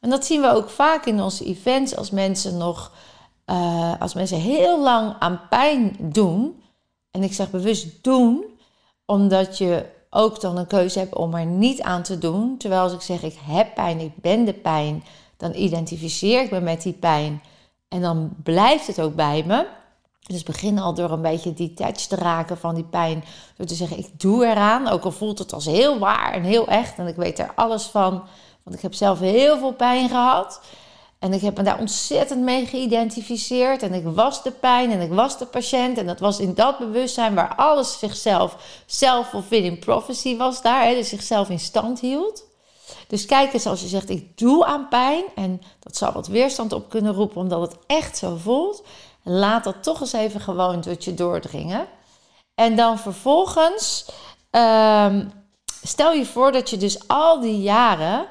En 0.00 0.11
dat 0.11 0.26
zien 0.26 0.40
we 0.40 0.50
ook 0.50 0.70
vaak 0.70 1.07
in 1.07 1.20
onze 1.20 1.44
events 1.44 1.96
als 1.96 2.11
mensen 2.11 2.57
nog 2.57 2.92
eh, 3.44 3.92
als 4.00 4.14
mensen 4.14 4.38
heel 4.38 4.83
lang 4.83 5.14
aan 5.18 5.40
pijn 5.48 5.96
doen, 5.98 6.62
en 7.11 7.22
ik 7.22 7.33
zeg 7.33 7.50
bewust 7.50 8.05
doen, 8.05 8.44
omdat 9.05 9.59
je 9.59 9.87
ook 10.11 10.40
dan 10.40 10.57
een 10.57 10.66
keuze 10.66 10.98
hebt 10.98 11.14
om 11.14 11.35
er 11.35 11.46
niet 11.46 11.83
aan 11.83 12.03
te 12.03 12.18
doen. 12.18 12.57
Terwijl 12.57 12.83
als 12.83 12.92
ik 12.92 13.00
zeg 13.00 13.22
ik 13.22 13.38
heb 13.40 13.74
pijn, 13.74 13.98
ik 13.98 14.16
ben 14.16 14.44
de 14.44 14.53
pijn, 14.53 15.05
dan 15.37 15.55
identificeer 15.55 16.42
ik 16.42 16.50
me 16.50 16.61
met 16.61 16.83
die 16.83 16.92
pijn 16.92 17.42
en 17.88 18.00
dan 18.00 18.31
blijft 18.42 18.87
het 18.87 19.00
ook 19.00 19.14
bij 19.14 19.44
me. 19.46 19.66
Dus 20.26 20.42
begin 20.42 20.78
al 20.78 20.94
door 20.94 21.11
een 21.11 21.22
beetje 21.22 21.52
detached 21.52 22.09
te 22.09 22.16
raken 22.16 22.59
van 22.59 22.74
die 22.74 22.85
pijn. 22.85 23.24
Door 23.56 23.66
te 23.66 23.74
zeggen, 23.74 23.98
ik 23.98 24.20
doe 24.20 24.46
eraan. 24.46 24.88
Ook 24.88 25.04
al 25.04 25.12
voelt 25.12 25.38
het 25.38 25.52
als 25.52 25.64
heel 25.64 25.98
waar 25.98 26.33
en 26.33 26.42
heel 26.42 26.66
echt. 26.68 26.98
En 26.98 27.06
ik 27.06 27.16
weet 27.16 27.38
er 27.38 27.52
alles 27.54 27.85
van. 27.85 28.22
Want 28.62 28.76
ik 28.76 28.83
heb 28.83 28.94
zelf 28.94 29.18
heel 29.18 29.59
veel 29.59 29.72
pijn 29.72 30.09
gehad. 30.09 30.61
En 31.18 31.33
ik 31.33 31.40
heb 31.40 31.56
me 31.56 31.62
daar 31.62 31.78
ontzettend 31.78 32.42
mee 32.42 32.66
geïdentificeerd. 32.66 33.83
En 33.83 33.94
ik 33.94 34.04
was 34.04 34.42
de 34.42 34.50
pijn 34.50 34.90
en 34.90 35.00
ik 35.00 35.12
was 35.12 35.38
de 35.38 35.46
patiënt. 35.46 35.98
En 35.98 36.06
dat 36.06 36.20
was 36.20 36.38
in 36.38 36.54
dat 36.54 36.78
bewustzijn 36.78 37.35
waar 37.35 37.54
alles 37.54 37.98
zichzelf, 37.98 38.83
self-fulfilling 38.87 39.78
prophecy 39.78 40.37
was 40.37 40.62
daar. 40.62 40.85
Hè, 40.85 40.94
dus 40.94 41.09
zichzelf 41.09 41.48
in 41.48 41.61
stand 41.61 42.00
hield. 42.00 42.44
Dus 43.09 43.26
kijk 43.26 43.52
eens 43.52 43.66
als 43.66 43.80
je 43.80 43.88
zegt, 43.88 44.11
ik 44.11 44.38
doe 44.38 44.64
aan 44.64 44.88
pijn. 44.88 45.24
En 45.35 45.61
dat 45.80 45.96
zal 45.96 46.12
wat 46.12 46.26
weerstand 46.26 46.72
op 46.72 46.88
kunnen 46.88 47.14
roepen, 47.14 47.40
omdat 47.40 47.61
het 47.61 47.76
echt 47.87 48.18
zo 48.18 48.37
voelt. 48.37 48.83
Laat 49.22 49.64
dat 49.64 49.83
toch 49.83 50.00
eens 50.00 50.12
even 50.12 50.40
gewoon 50.40 50.80
tot 50.80 51.04
je 51.04 51.14
doordringen. 51.14 51.87
En 52.54 52.76
dan 52.76 52.98
vervolgens, 52.98 54.11
ehm, 54.50 55.26
stel 55.83 56.12
je 56.12 56.26
voor 56.26 56.52
dat 56.52 56.70
je 56.70 56.76
dus 56.76 57.09
al 57.09 57.40
die 57.40 57.61
jaren 57.61 58.26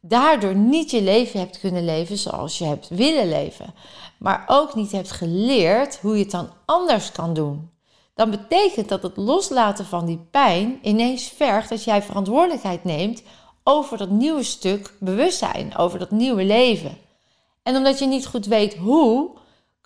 daardoor 0.00 0.54
niet 0.54 0.90
je 0.90 1.02
leven 1.02 1.40
hebt 1.40 1.60
kunnen 1.60 1.84
leven 1.84 2.18
zoals 2.18 2.58
je 2.58 2.64
hebt 2.64 2.88
willen 2.88 3.28
leven. 3.28 3.74
Maar 4.18 4.44
ook 4.46 4.74
niet 4.74 4.92
hebt 4.92 5.12
geleerd 5.12 5.98
hoe 5.98 6.16
je 6.16 6.22
het 6.22 6.30
dan 6.30 6.50
anders 6.64 7.12
kan 7.12 7.34
doen. 7.34 7.70
Dan 8.14 8.30
betekent 8.30 8.88
dat 8.88 9.02
het 9.02 9.16
loslaten 9.16 9.84
van 9.84 10.06
die 10.06 10.26
pijn 10.30 10.78
ineens 10.82 11.28
vergt 11.28 11.68
dat 11.68 11.84
jij 11.84 12.02
verantwoordelijkheid 12.02 12.84
neemt 12.84 13.22
over 13.62 13.98
dat 13.98 14.10
nieuwe 14.10 14.42
stuk 14.42 14.94
bewustzijn, 15.00 15.76
over 15.76 15.98
dat 15.98 16.10
nieuwe 16.10 16.44
leven. 16.44 16.98
En 17.62 17.76
omdat 17.76 17.98
je 17.98 18.06
niet 18.06 18.26
goed 18.26 18.46
weet 18.46 18.76
hoe, 18.76 19.30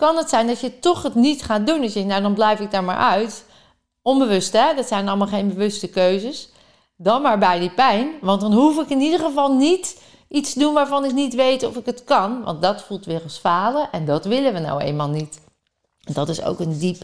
kan 0.01 0.17
het 0.17 0.29
zijn 0.29 0.47
dat 0.47 0.61
je 0.61 0.79
toch 0.79 1.03
het 1.03 1.15
niet 1.15 1.43
gaat 1.43 1.67
doen. 1.67 1.81
Dus 1.81 1.93
je 1.93 2.05
nou 2.05 2.23
dan 2.23 2.35
blijf 2.35 2.61
ik 2.61 2.71
daar 2.71 2.85
maar 2.85 2.97
uit. 2.97 3.45
Onbewust 4.03 4.53
hè, 4.53 4.75
dat 4.75 4.89
zijn 4.89 5.09
allemaal 5.09 5.27
geen 5.27 5.49
bewuste 5.49 5.89
keuzes. 5.89 6.49
Dan 6.97 7.23
maar 7.23 7.39
bij 7.39 7.59
die 7.59 7.71
pijn, 7.71 8.13
want 8.21 8.41
dan 8.41 8.53
hoef 8.53 8.79
ik 8.79 8.89
in 8.89 9.01
ieder 9.01 9.21
geval 9.21 9.55
niet 9.55 10.03
iets 10.29 10.55
doen 10.55 10.75
waarvan 10.75 11.05
ik 11.05 11.13
niet 11.13 11.35
weet 11.35 11.67
of 11.67 11.77
ik 11.77 11.87
het 11.87 12.05
kan. 12.05 12.43
Want 12.43 12.63
dat 12.63 12.83
voelt 12.83 13.05
weer 13.05 13.23
als 13.23 13.39
falen 13.39 13.89
en 13.93 14.05
dat 14.05 14.25
willen 14.25 14.53
we 14.53 14.59
nou 14.59 14.81
eenmaal 14.81 15.09
niet. 15.09 15.41
Dat 16.01 16.29
is 16.29 16.43
ook 16.43 16.61
een 16.61 16.79
diep 16.79 17.03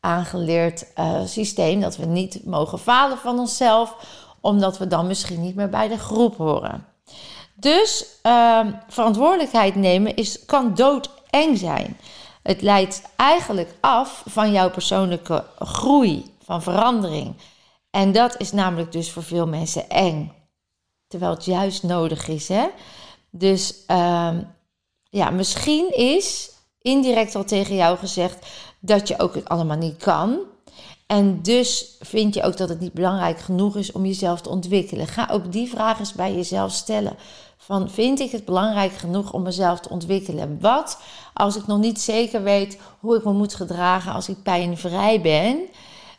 aangeleerd 0.00 0.86
uh, 0.98 1.20
systeem, 1.24 1.80
dat 1.80 1.96
we 1.96 2.04
niet 2.04 2.44
mogen 2.44 2.78
falen 2.78 3.18
van 3.18 3.38
onszelf, 3.38 3.96
omdat 4.40 4.78
we 4.78 4.86
dan 4.86 5.06
misschien 5.06 5.42
niet 5.42 5.54
meer 5.54 5.68
bij 5.68 5.88
de 5.88 5.98
groep 5.98 6.36
horen. 6.36 6.86
Dus 7.54 8.06
uh, 8.22 8.60
verantwoordelijkheid 8.88 9.74
nemen 9.74 10.16
is, 10.16 10.44
kan 10.44 10.74
doodeng 10.74 11.58
zijn. 11.58 11.96
Het 12.46 12.62
leidt 12.62 13.02
eigenlijk 13.16 13.74
af 13.80 14.22
van 14.26 14.52
jouw 14.52 14.70
persoonlijke 14.70 15.44
groei, 15.58 16.34
van 16.44 16.62
verandering. 16.62 17.34
En 17.90 18.12
dat 18.12 18.40
is 18.40 18.52
namelijk 18.52 18.92
dus 18.92 19.10
voor 19.10 19.22
veel 19.22 19.46
mensen 19.46 19.88
eng. 19.88 20.32
Terwijl 21.06 21.32
het 21.32 21.44
juist 21.44 21.82
nodig 21.82 22.28
is. 22.28 22.48
Hè? 22.48 22.66
Dus 23.30 23.74
uh, 23.90 24.34
ja, 25.10 25.30
misschien 25.30 25.94
is 25.94 26.50
indirect 26.82 27.34
al 27.34 27.44
tegen 27.44 27.74
jou 27.74 27.98
gezegd 27.98 28.46
dat 28.80 29.08
je 29.08 29.18
ook 29.18 29.34
het 29.34 29.48
allemaal 29.48 29.76
niet 29.76 29.96
kan. 29.96 30.38
En 31.06 31.42
dus 31.42 31.96
vind 32.00 32.34
je 32.34 32.42
ook 32.42 32.56
dat 32.56 32.68
het 32.68 32.80
niet 32.80 32.92
belangrijk 32.92 33.38
genoeg 33.38 33.76
is 33.76 33.92
om 33.92 34.06
jezelf 34.06 34.40
te 34.40 34.48
ontwikkelen. 34.48 35.06
Ga 35.06 35.28
ook 35.30 35.52
die 35.52 35.68
vraag 35.68 35.98
eens 35.98 36.12
bij 36.12 36.34
jezelf 36.34 36.72
stellen. 36.72 37.16
Van 37.56 37.90
vind 37.90 38.20
ik 38.20 38.30
het 38.30 38.44
belangrijk 38.44 38.92
genoeg 38.92 39.32
om 39.32 39.42
mezelf 39.42 39.80
te 39.80 39.88
ontwikkelen? 39.88 40.58
Wat 40.60 40.98
als 41.34 41.56
ik 41.56 41.66
nog 41.66 41.78
niet 41.78 42.00
zeker 42.00 42.42
weet 42.42 42.78
hoe 43.00 43.16
ik 43.16 43.24
me 43.24 43.32
moet 43.32 43.54
gedragen 43.54 44.12
als 44.12 44.28
ik 44.28 44.42
pijnvrij 44.42 45.20
ben? 45.20 45.58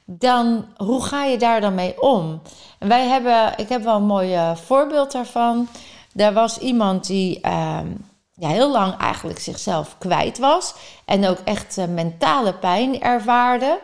Dan 0.06 0.66
hoe 0.78 1.04
ga 1.04 1.24
je 1.24 1.38
daar 1.38 1.62
dan 1.62 1.76
mee 1.76 2.02
om? 2.02 2.42
En 2.80 2.88
wij 2.88 3.08
hebben, 3.08 3.54
ik 3.58 3.70
heb 3.70 3.84
wel 3.84 3.96
een 3.96 4.06
mooi 4.06 4.34
eh, 4.34 4.56
voorbeeld 4.56 5.12
daarvan. 5.12 5.68
Er 6.16 6.34
was 6.34 6.58
iemand 6.58 7.08
die 7.08 7.42
ehm, 7.42 7.88
ja, 8.34 8.50
heel 8.50 8.72
lang 8.72 8.98
eigenlijk 8.98 9.40
zichzelf 9.40 9.96
kwijt 9.98 10.38
was. 10.38 10.74
En 11.06 11.28
ook 11.28 11.40
echt 11.44 11.78
uh, 11.78 11.86
mentale 11.86 12.54
pijn 12.54 13.02
ervaarde. 13.02 13.80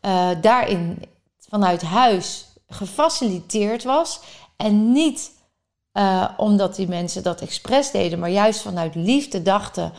Uh, 0.00 0.28
daarin 0.40 1.02
vanuit 1.48 1.82
huis 1.82 2.46
gefaciliteerd 2.68 3.84
was. 3.84 4.20
En 4.56 4.92
niet 4.92 5.30
uh, 5.92 6.28
omdat 6.36 6.76
die 6.76 6.88
mensen 6.88 7.22
dat 7.22 7.40
expres 7.40 7.90
deden, 7.90 8.18
maar 8.18 8.30
juist 8.30 8.60
vanuit 8.60 8.94
liefde 8.94 9.42
dachten: 9.42 9.92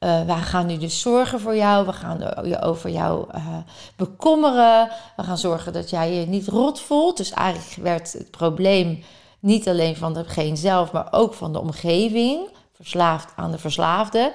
uh, 0.00 0.22
wij 0.22 0.40
gaan 0.40 0.66
nu 0.66 0.76
dus 0.76 1.00
zorgen 1.00 1.40
voor 1.40 1.56
jou, 1.56 1.86
we 1.86 1.92
gaan 1.92 2.18
je 2.44 2.62
over 2.62 2.90
jou 2.90 3.26
uh, 3.34 3.56
bekommeren, 3.96 4.90
we 5.16 5.22
gaan 5.22 5.38
zorgen 5.38 5.72
dat 5.72 5.90
jij 5.90 6.12
je 6.12 6.26
niet 6.26 6.48
rot 6.48 6.80
voelt. 6.80 7.16
Dus 7.16 7.30
eigenlijk 7.30 7.82
werd 7.82 8.12
het 8.12 8.30
probleem 8.30 9.04
niet 9.40 9.68
alleen 9.68 9.96
van 9.96 10.14
degene 10.14 10.56
zelf, 10.56 10.92
maar 10.92 11.08
ook 11.10 11.34
van 11.34 11.52
de 11.52 11.60
omgeving, 11.60 12.48
verslaafd 12.72 13.32
aan 13.36 13.50
de 13.50 13.58
verslaafde. 13.58 14.32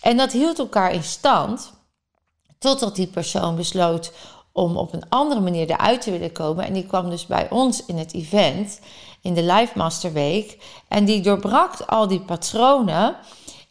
En 0.00 0.16
dat 0.16 0.32
hield 0.32 0.58
elkaar 0.58 0.92
in 0.92 1.02
stand 1.02 1.72
totdat 2.58 2.96
die 2.96 3.06
persoon 3.06 3.56
besloot 3.56 4.12
om 4.52 4.76
op 4.76 4.92
een 4.92 5.08
andere 5.08 5.40
manier 5.40 5.70
eruit 5.70 6.00
te 6.00 6.10
willen 6.10 6.32
komen. 6.32 6.64
En 6.64 6.72
die 6.72 6.86
kwam 6.86 7.10
dus 7.10 7.26
bij 7.26 7.50
ons 7.50 7.86
in 7.86 7.96
het 7.96 8.14
event 8.14 8.80
in 9.26 9.34
de 9.34 9.42
Life 9.42 9.78
Master 9.78 10.12
Week. 10.12 10.58
En 10.88 11.04
die 11.04 11.20
doorbrak 11.20 11.80
al 11.86 12.08
die 12.08 12.20
patronen. 12.20 13.16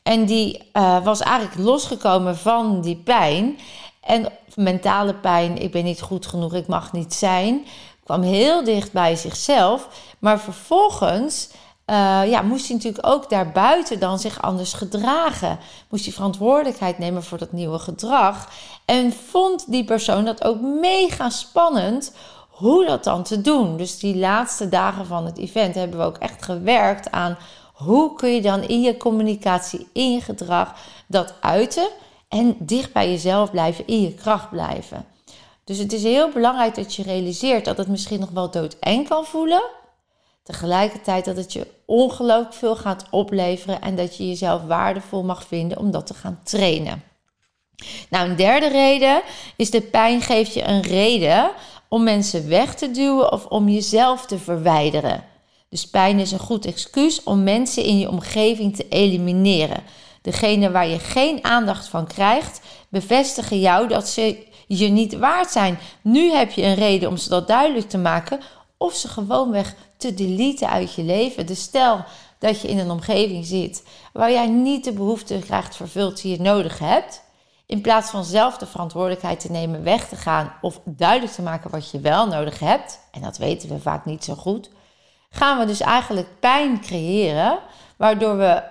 En 0.03 0.25
die 0.25 0.69
uh, 0.73 1.03
was 1.03 1.19
eigenlijk 1.19 1.59
losgekomen 1.59 2.37
van 2.37 2.81
die 2.81 2.95
pijn. 2.95 3.59
En 4.01 4.31
mentale 4.55 5.13
pijn, 5.13 5.57
ik 5.57 5.71
ben 5.71 5.83
niet 5.83 6.01
goed 6.01 6.25
genoeg, 6.25 6.53
ik 6.53 6.67
mag 6.67 6.91
niet 6.91 7.13
zijn. 7.13 7.65
Kwam 8.03 8.21
heel 8.21 8.63
dicht 8.63 8.91
bij 8.91 9.15
zichzelf. 9.15 9.87
Maar 10.19 10.39
vervolgens 10.39 11.49
uh, 11.89 12.21
ja, 12.29 12.41
moest 12.41 12.67
hij 12.67 12.75
natuurlijk 12.75 13.07
ook 13.07 13.29
daarbuiten 13.29 13.99
dan 13.99 14.19
zich 14.19 14.41
anders 14.41 14.73
gedragen. 14.73 15.59
Moest 15.89 16.05
hij 16.05 16.13
verantwoordelijkheid 16.13 16.97
nemen 16.97 17.23
voor 17.23 17.37
dat 17.37 17.51
nieuwe 17.51 17.79
gedrag. 17.79 18.49
En 18.85 19.13
vond 19.29 19.71
die 19.71 19.83
persoon 19.83 20.25
dat 20.25 20.43
ook 20.43 20.61
mega 20.61 21.29
spannend 21.29 22.13
hoe 22.55 22.85
dat 22.85 23.03
dan 23.03 23.23
te 23.23 23.41
doen. 23.41 23.77
Dus 23.77 23.99
die 23.99 24.15
laatste 24.15 24.69
dagen 24.69 25.05
van 25.05 25.25
het 25.25 25.37
event 25.37 25.75
hebben 25.75 25.99
we 25.99 26.05
ook 26.05 26.17
echt 26.17 26.43
gewerkt 26.43 27.11
aan 27.11 27.37
hoe 27.73 28.15
kun 28.15 28.33
je 28.33 28.41
dan 28.41 28.63
in 28.63 28.81
je 28.81 28.97
communicatie, 28.97 29.87
in 29.93 30.13
je 30.13 30.21
gedrag 30.21 30.75
dat 31.07 31.33
uiten 31.39 31.87
en 32.27 32.55
dicht 32.59 32.93
bij 32.93 33.09
jezelf 33.09 33.51
blijven, 33.51 33.87
in 33.87 34.01
je 34.01 34.13
kracht 34.13 34.49
blijven. 34.49 35.05
Dus 35.63 35.77
het 35.77 35.93
is 35.93 36.03
heel 36.03 36.29
belangrijk 36.29 36.75
dat 36.75 36.95
je 36.95 37.03
realiseert 37.03 37.65
dat 37.65 37.77
het 37.77 37.87
misschien 37.87 38.19
nog 38.19 38.29
wel 38.29 38.51
doodeng 38.51 39.07
kan 39.07 39.25
voelen. 39.25 39.63
Tegelijkertijd 40.43 41.25
dat 41.25 41.37
het 41.37 41.53
je 41.53 41.67
ongelooflijk 41.85 42.53
veel 42.53 42.75
gaat 42.75 43.05
opleveren 43.09 43.81
en 43.81 43.95
dat 43.95 44.17
je 44.17 44.27
jezelf 44.27 44.61
waardevol 44.63 45.23
mag 45.23 45.43
vinden 45.47 45.77
om 45.77 45.91
dat 45.91 46.07
te 46.07 46.13
gaan 46.13 46.39
trainen. 46.43 47.03
Nou, 48.09 48.29
een 48.29 48.35
derde 48.35 48.67
reden 48.67 49.21
is 49.55 49.71
de 49.71 49.81
pijn 49.81 50.21
geeft 50.21 50.53
je 50.53 50.63
een 50.63 50.81
reden 50.81 51.51
om 51.95 52.03
mensen 52.03 52.47
weg 52.47 52.75
te 52.75 52.91
duwen 52.91 53.31
of 53.31 53.45
om 53.45 53.69
jezelf 53.69 54.25
te 54.25 54.37
verwijderen. 54.37 55.23
Dus 55.69 55.87
pijn 55.87 56.19
is 56.19 56.31
een 56.31 56.39
goed 56.39 56.65
excuus 56.65 57.23
om 57.23 57.43
mensen 57.43 57.83
in 57.83 57.99
je 57.99 58.09
omgeving 58.09 58.75
te 58.75 58.85
elimineren. 58.89 59.83
Degene 60.21 60.71
waar 60.71 60.87
je 60.87 60.99
geen 60.99 61.43
aandacht 61.43 61.87
van 61.87 62.07
krijgt, 62.07 62.61
bevestigen 62.89 63.59
jou 63.59 63.87
dat 63.87 64.07
ze 64.07 64.37
je 64.67 64.87
niet 64.87 65.17
waard 65.17 65.51
zijn. 65.51 65.79
Nu 66.01 66.31
heb 66.31 66.51
je 66.51 66.61
een 66.63 66.75
reden 66.75 67.09
om 67.09 67.17
ze 67.17 67.29
dat 67.29 67.47
duidelijk 67.47 67.89
te 67.89 67.97
maken 67.97 68.39
of 68.77 68.93
ze 68.93 69.07
gewoonweg 69.07 69.75
te 69.97 70.13
deleten 70.13 70.69
uit 70.69 70.95
je 70.95 71.03
leven. 71.03 71.45
Dus 71.45 71.61
stel 71.61 72.03
dat 72.39 72.61
je 72.61 72.67
in 72.67 72.79
een 72.79 72.91
omgeving 72.91 73.45
zit 73.45 73.83
waar 74.13 74.31
jij 74.31 74.47
niet 74.47 74.83
de 74.83 74.93
behoefte 74.93 75.39
krijgt 75.39 75.75
vervuld 75.75 76.21
die 76.21 76.31
je 76.31 76.41
nodig 76.41 76.79
hebt. 76.79 77.24
In 77.65 77.81
plaats 77.81 78.09
van 78.09 78.23
zelf 78.23 78.57
de 78.57 78.65
verantwoordelijkheid 78.65 79.39
te 79.39 79.51
nemen 79.51 79.83
weg 79.83 80.07
te 80.07 80.15
gaan 80.15 80.53
of 80.61 80.79
duidelijk 80.85 81.33
te 81.33 81.41
maken 81.41 81.71
wat 81.71 81.91
je 81.91 81.99
wel 81.99 82.27
nodig 82.27 82.59
hebt, 82.59 82.99
en 83.11 83.21
dat 83.21 83.37
weten 83.37 83.69
we 83.69 83.79
vaak 83.79 84.05
niet 84.05 84.23
zo 84.23 84.35
goed, 84.35 84.69
gaan 85.29 85.59
we 85.59 85.65
dus 85.65 85.81
eigenlijk 85.81 86.39
pijn 86.39 86.81
creëren, 86.81 87.59
waardoor 87.97 88.37
we 88.37 88.63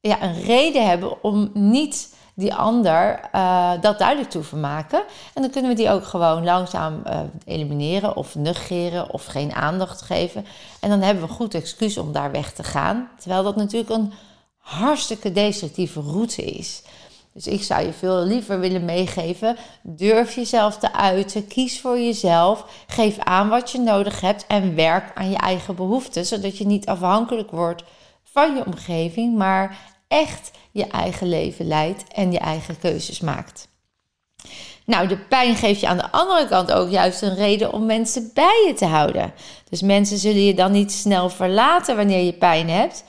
ja, 0.00 0.22
een 0.22 0.42
reden 0.42 0.86
hebben 0.86 1.22
om 1.22 1.50
niet 1.52 2.14
die 2.34 2.54
ander 2.54 3.20
uh, 3.34 3.72
dat 3.80 3.98
duidelijk 3.98 4.30
te 4.30 4.38
hoeven 4.38 4.60
maken. 4.60 5.02
En 5.34 5.42
dan 5.42 5.50
kunnen 5.50 5.70
we 5.70 5.76
die 5.76 5.90
ook 5.90 6.04
gewoon 6.04 6.44
langzaam 6.44 7.02
uh, 7.06 7.20
elimineren 7.44 8.16
of 8.16 8.34
negeren 8.34 9.10
of 9.10 9.24
geen 9.24 9.52
aandacht 9.52 10.02
geven. 10.02 10.46
En 10.80 10.88
dan 10.90 11.00
hebben 11.00 11.24
we 11.24 11.28
een 11.28 11.36
goed 11.36 11.54
excuus 11.54 11.98
om 11.98 12.12
daar 12.12 12.30
weg 12.30 12.52
te 12.52 12.62
gaan. 12.62 13.08
Terwijl 13.18 13.42
dat 13.42 13.56
natuurlijk 13.56 13.90
een 13.90 14.12
hartstikke 14.58 15.32
destructieve 15.32 16.00
route 16.00 16.42
is. 16.42 16.82
Dus 17.34 17.46
ik 17.46 17.62
zou 17.62 17.86
je 17.86 17.92
veel 17.92 18.24
liever 18.24 18.60
willen 18.60 18.84
meegeven. 18.84 19.56
Durf 19.82 20.34
jezelf 20.34 20.78
te 20.78 20.92
uiten. 20.92 21.46
Kies 21.46 21.80
voor 21.80 21.98
jezelf. 21.98 22.84
Geef 22.86 23.18
aan 23.18 23.48
wat 23.48 23.70
je 23.70 23.78
nodig 23.78 24.20
hebt. 24.20 24.46
En 24.46 24.74
werk 24.74 25.10
aan 25.14 25.30
je 25.30 25.36
eigen 25.36 25.74
behoeften. 25.74 26.26
Zodat 26.26 26.58
je 26.58 26.66
niet 26.66 26.86
afhankelijk 26.86 27.50
wordt 27.50 27.84
van 28.22 28.56
je 28.56 28.66
omgeving. 28.66 29.36
Maar 29.36 29.78
echt 30.08 30.50
je 30.70 30.86
eigen 30.86 31.28
leven 31.28 31.66
leidt 31.66 32.04
en 32.12 32.32
je 32.32 32.38
eigen 32.38 32.78
keuzes 32.78 33.20
maakt. 33.20 33.68
Nou, 34.86 35.08
de 35.08 35.18
pijn 35.18 35.56
geeft 35.56 35.80
je 35.80 35.88
aan 35.88 35.96
de 35.96 36.10
andere 36.10 36.48
kant 36.48 36.72
ook 36.72 36.90
juist 36.90 37.22
een 37.22 37.34
reden 37.34 37.72
om 37.72 37.86
mensen 37.86 38.30
bij 38.34 38.64
je 38.66 38.74
te 38.74 38.84
houden. 38.84 39.34
Dus 39.68 39.82
mensen 39.82 40.18
zullen 40.18 40.44
je 40.44 40.54
dan 40.54 40.72
niet 40.72 40.92
snel 40.92 41.28
verlaten 41.30 41.96
wanneer 41.96 42.24
je 42.24 42.32
pijn 42.32 42.68
hebt. 42.70 43.04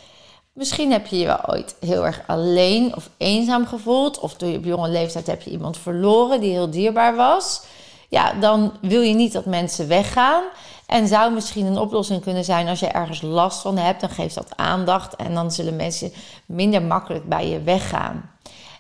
Misschien 0.56 0.92
heb 0.92 1.08
je 1.08 1.18
je 1.18 1.26
wel 1.26 1.50
ooit 1.50 1.76
heel 1.80 2.06
erg 2.06 2.22
alleen 2.28 2.96
of 2.96 3.10
eenzaam 3.18 3.68
gevoeld. 3.68 4.20
Of 4.20 4.36
door 4.36 4.50
je 4.50 4.58
op 4.58 4.66
jonge 4.66 4.90
leeftijd 4.90 5.28
heb 5.28 5.42
je 5.42 5.50
iemand 5.52 5.78
verloren 5.78 6.40
die 6.40 6.52
heel 6.52 6.70
dierbaar 6.70 7.16
was. 7.16 7.64
Ja, 8.10 8.34
dan 8.34 8.74
wil 8.82 9.02
je 9.02 9.14
niet 9.14 9.34
dat 9.34 9.46
mensen 9.46 9.88
weggaan. 9.88 10.44
En 10.86 11.08
zou 11.08 11.34
misschien 11.34 11.66
een 11.66 11.78
oplossing 11.78 12.22
kunnen 12.22 12.44
zijn 12.44 12.68
als 12.68 12.80
je 12.80 12.88
ergens 12.88 13.22
last 13.22 13.62
van 13.62 13.78
hebt. 13.78 14.02
Dan 14.02 14.10
geeft 14.10 14.36
dat 14.36 14.56
aandacht 14.56 15.16
en 15.16 15.34
dan 15.34 15.52
zullen 15.52 15.76
mensen 15.76 16.14
minder 16.46 16.82
makkelijk 16.82 17.30
bij 17.30 17.48
je 17.48 17.62
weggaan. 17.62 18.35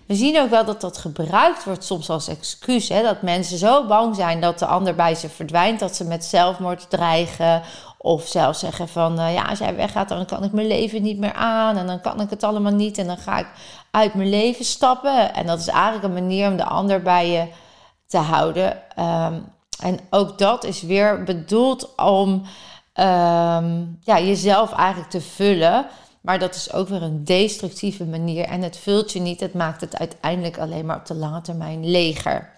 We 0.05 0.15
zien 0.15 0.39
ook 0.39 0.49
wel 0.49 0.65
dat 0.65 0.81
dat 0.81 0.97
gebruikt 0.97 1.63
wordt 1.63 1.83
soms 1.83 2.09
als 2.09 2.27
excuus. 2.27 2.89
Hè? 2.89 3.03
Dat 3.03 3.21
mensen 3.21 3.57
zo 3.57 3.87
bang 3.87 4.15
zijn 4.15 4.41
dat 4.41 4.59
de 4.59 4.65
ander 4.65 4.95
bij 4.95 5.15
ze 5.15 5.29
verdwijnt, 5.29 5.79
dat 5.79 5.95
ze 5.95 6.03
met 6.03 6.25
zelfmoord 6.25 6.89
dreigen. 6.89 7.61
Of 7.97 8.27
zelfs 8.27 8.59
zeggen 8.59 8.87
van, 8.87 9.19
uh, 9.19 9.33
ja, 9.33 9.43
als 9.43 9.59
jij 9.59 9.75
weggaat, 9.75 10.09
dan 10.09 10.25
kan 10.25 10.43
ik 10.43 10.51
mijn 10.51 10.67
leven 10.67 11.01
niet 11.01 11.17
meer 11.17 11.33
aan. 11.33 11.77
En 11.77 11.87
dan 11.87 12.01
kan 12.01 12.21
ik 12.21 12.29
het 12.29 12.43
allemaal 12.43 12.71
niet. 12.71 12.97
En 12.97 13.07
dan 13.07 13.17
ga 13.17 13.37
ik 13.37 13.47
uit 13.91 14.13
mijn 14.13 14.29
leven 14.29 14.65
stappen. 14.65 15.33
En 15.33 15.45
dat 15.45 15.59
is 15.59 15.67
eigenlijk 15.67 16.03
een 16.03 16.23
manier 16.23 16.49
om 16.49 16.57
de 16.57 16.65
ander 16.65 17.01
bij 17.01 17.29
je 17.29 17.47
te 18.07 18.17
houden. 18.17 18.81
Um, 18.99 19.53
en 19.79 19.99
ook 20.09 20.37
dat 20.37 20.63
is 20.63 20.81
weer 20.81 21.23
bedoeld 21.23 21.95
om 21.95 22.29
um, 22.93 23.97
ja, 24.01 24.19
jezelf 24.19 24.73
eigenlijk 24.73 25.09
te 25.09 25.21
vullen. 25.21 25.85
Maar 26.25 26.39
dat 26.39 26.55
is 26.55 26.73
ook 26.73 26.87
weer 26.87 27.01
een 27.01 27.23
destructieve 27.23 28.05
manier. 28.05 28.45
En 28.45 28.61
het 28.61 28.77
vult 28.77 29.11
je 29.11 29.19
niet. 29.19 29.39
Het 29.39 29.53
maakt 29.53 29.81
het 29.81 29.97
uiteindelijk 29.97 30.57
alleen 30.57 30.85
maar 30.85 30.97
op 30.97 31.05
de 31.05 31.15
lange 31.15 31.41
termijn 31.41 31.89
leger. 31.89 32.53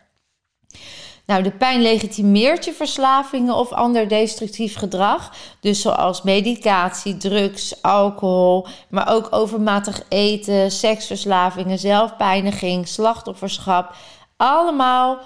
Nou, 1.26 1.44
de 1.44 1.52
pijn 1.52 1.82
legitimeert 1.82 2.66
je 2.66 2.74
verslavingen 2.74 3.56
of 3.56 3.72
ander 3.72 4.08
destructief 4.08 4.76
gedrag. 4.76 5.34
Dus 5.60 5.82
zoals 5.82 6.22
medicatie, 6.22 7.18
drugs, 7.18 7.82
alcohol, 7.82 8.68
maar 8.90 9.14
ook 9.14 9.28
overmatig 9.30 10.02
eten, 10.10 10.72
seksverslavingen, 10.72 11.80
zelfpijniging, 11.80 12.88
slachtofferschap. 12.88 13.96
Allemaal 14.38 15.18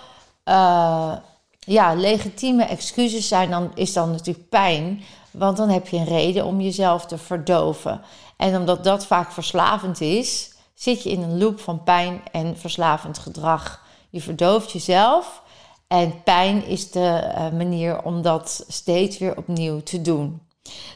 uh, 0.45 1.13
ja, 1.59 1.93
legitieme 1.93 2.63
excuses 2.63 3.27
zijn 3.27 3.49
dan, 3.49 3.71
is 3.75 3.93
dan 3.93 4.11
natuurlijk 4.11 4.49
pijn. 4.49 5.03
Want 5.31 5.57
dan 5.57 5.69
heb 5.69 5.87
je 5.87 5.97
een 5.97 6.05
reden 6.05 6.45
om 6.45 6.61
jezelf 6.61 7.05
te 7.05 7.17
verdoven. 7.17 8.01
En 8.41 8.55
omdat 8.55 8.83
dat 8.83 9.05
vaak 9.05 9.31
verslavend 9.31 10.01
is, 10.01 10.51
zit 10.73 11.03
je 11.03 11.09
in 11.09 11.21
een 11.21 11.37
loop 11.37 11.59
van 11.59 11.83
pijn 11.83 12.21
en 12.31 12.57
verslavend 12.57 13.17
gedrag. 13.17 13.85
Je 14.09 14.21
verdooft 14.21 14.71
jezelf 14.71 15.41
en 15.87 16.23
pijn 16.23 16.65
is 16.65 16.91
de 16.91 17.33
uh, 17.37 17.51
manier 17.57 18.03
om 18.03 18.21
dat 18.21 18.65
steeds 18.67 19.17
weer 19.17 19.37
opnieuw 19.37 19.83
te 19.83 20.01
doen. 20.01 20.41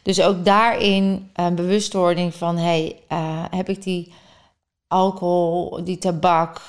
Dus 0.03 0.21
ook 0.21 0.45
daarin 0.45 1.29
een 1.33 1.55
bewustwording 1.55 2.35
van: 2.35 2.57
hey, 2.57 2.99
uh, 3.09 3.43
heb 3.49 3.69
ik 3.69 3.83
die 3.83 4.13
alcohol, 4.87 5.83
die 5.83 5.97
tabak, 5.97 6.61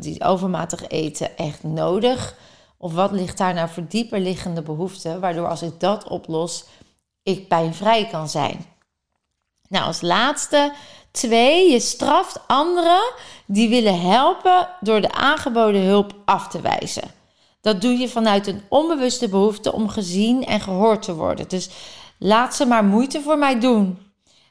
die 0.00 0.24
overmatig 0.24 0.88
eten 0.88 1.36
echt 1.36 1.62
nodig? 1.62 2.34
Of 2.76 2.94
wat 2.94 3.10
ligt 3.10 3.38
daar 3.38 3.54
nou 3.54 3.68
voor 3.68 3.86
dieper 3.88 4.20
liggende 4.20 4.62
behoeften, 4.62 5.20
waardoor 5.20 5.48
als 5.48 5.62
ik 5.62 5.80
dat 5.80 6.08
oplos, 6.08 6.64
ik 7.22 7.48
pijnvrij 7.48 8.06
kan 8.06 8.28
zijn? 8.28 8.69
Nou, 9.70 9.84
als 9.84 10.00
laatste 10.00 10.72
twee, 11.10 11.70
je 11.70 11.80
straft 11.80 12.40
anderen 12.46 13.12
die 13.46 13.68
willen 13.68 14.00
helpen 14.00 14.68
door 14.80 15.00
de 15.00 15.12
aangeboden 15.12 15.82
hulp 15.82 16.14
af 16.24 16.48
te 16.48 16.60
wijzen. 16.60 17.10
Dat 17.60 17.80
doe 17.80 17.92
je 17.92 18.08
vanuit 18.08 18.46
een 18.46 18.62
onbewuste 18.68 19.28
behoefte 19.28 19.72
om 19.72 19.88
gezien 19.88 20.44
en 20.46 20.60
gehoord 20.60 21.02
te 21.02 21.14
worden. 21.14 21.48
Dus 21.48 21.70
laat 22.18 22.54
ze 22.54 22.66
maar 22.66 22.84
moeite 22.84 23.20
voor 23.20 23.38
mij 23.38 23.60
doen. 23.60 23.98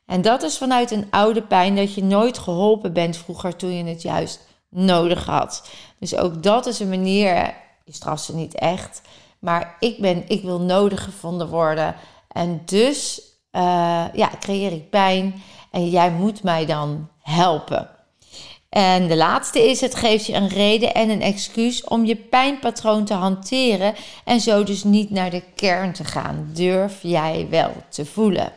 En 0.06 0.22
dat 0.22 0.44
is 0.44 0.58
vanuit 0.58 0.92
een 0.92 1.08
oude 1.10 1.42
pijn 1.42 1.76
dat 1.76 1.94
je 1.94 2.04
nooit 2.04 2.38
geholpen 2.38 2.94
bent 2.94 3.18
vroeger 3.18 3.56
toen 3.56 3.74
je 3.74 3.84
het 3.84 4.02
juist 4.02 4.40
nodig 4.70 5.26
had. 5.26 5.70
Dus 6.00 6.16
ook 6.16 6.44
dat 6.44 6.66
is 6.66 6.80
een 6.80 6.90
manier 6.90 7.54
je 7.84 7.94
straft 7.94 8.24
ze 8.24 8.36
niet 8.36 8.56
echt. 8.56 9.02
Maar 9.40 9.76
ik, 9.80 10.00
ben, 10.00 10.24
ik 10.28 10.42
wil 10.42 10.60
nodig 10.60 11.04
gevonden 11.04 11.50
worden. 11.50 11.96
En 12.28 12.62
dus 12.66 13.29
uh, 13.52 14.06
ja, 14.14 14.30
creëer 14.40 14.72
ik 14.72 14.90
pijn. 14.90 15.44
En 15.72 15.90
jij 15.90 16.12
moet 16.12 16.44
mij 16.44 16.66
dan 16.66 17.10
helpen. 17.22 17.90
En 18.70 19.08
de 19.08 19.16
laatste 19.16 19.70
is: 19.70 19.82
het 19.82 19.96
geeft 19.96 20.26
je 20.26 20.34
een 20.34 20.48
reden 20.48 20.94
en 20.94 21.10
een 21.10 21.22
excuus 21.22 21.84
om 21.84 22.06
je 22.06 22.16
pijnpatroon 22.16 23.06
te 23.06 23.14
hanteren. 23.14 23.94
En 24.24 24.42
zo 24.42 24.64
dus 24.64 24.84
niet 24.84 25.10
naar 25.10 25.30
de 25.30 25.44
kern 25.56 25.94
te 25.94 26.04
gaan. 26.04 26.50
Durf 26.54 27.00
jij 27.02 27.48
wel 27.50 27.72
te 27.90 28.06
voelen. 28.06 28.52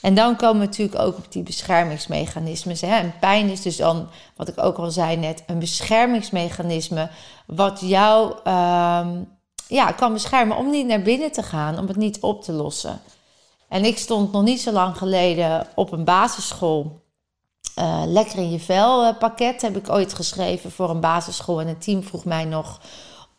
En 0.00 0.14
dan 0.14 0.36
komen 0.36 0.60
we 0.60 0.66
natuurlijk 0.66 1.00
ook 1.00 1.16
op 1.16 1.32
die 1.32 1.42
beschermingsmechanismes. 1.42 2.80
Hè. 2.80 2.96
En 2.96 3.14
pijn 3.20 3.48
is 3.48 3.62
dus 3.62 3.76
dan, 3.76 4.08
wat 4.36 4.48
ik 4.48 4.62
ook 4.62 4.76
al 4.76 4.90
zei 4.90 5.16
net, 5.16 5.42
een 5.46 5.58
beschermingsmechanisme 5.58 7.10
wat 7.46 7.80
jou 7.80 8.30
um, 8.32 9.28
ja, 9.68 9.92
kan 9.96 10.12
beschermen 10.12 10.56
om 10.56 10.70
niet 10.70 10.86
naar 10.86 11.02
binnen 11.02 11.32
te 11.32 11.42
gaan, 11.42 11.78
om 11.78 11.86
het 11.86 11.96
niet 11.96 12.20
op 12.20 12.42
te 12.42 12.52
lossen. 12.52 13.00
En 13.68 13.84
ik 13.84 13.98
stond 13.98 14.32
nog 14.32 14.42
niet 14.42 14.60
zo 14.60 14.72
lang 14.72 14.96
geleden 14.96 15.66
op 15.74 15.92
een 15.92 16.04
basisschool. 16.04 17.06
Uh, 17.78 18.02
lekker 18.06 18.38
in 18.38 18.50
je 18.50 18.60
vel 18.60 19.04
uh, 19.04 19.18
pakket 19.18 19.62
heb 19.62 19.76
ik 19.76 19.88
ooit 19.90 20.14
geschreven 20.14 20.70
voor 20.70 20.90
een 20.90 21.00
basisschool. 21.00 21.60
En 21.60 21.66
het 21.66 21.82
team 21.82 22.02
vroeg 22.02 22.24
mij 22.24 22.44
nog 22.44 22.80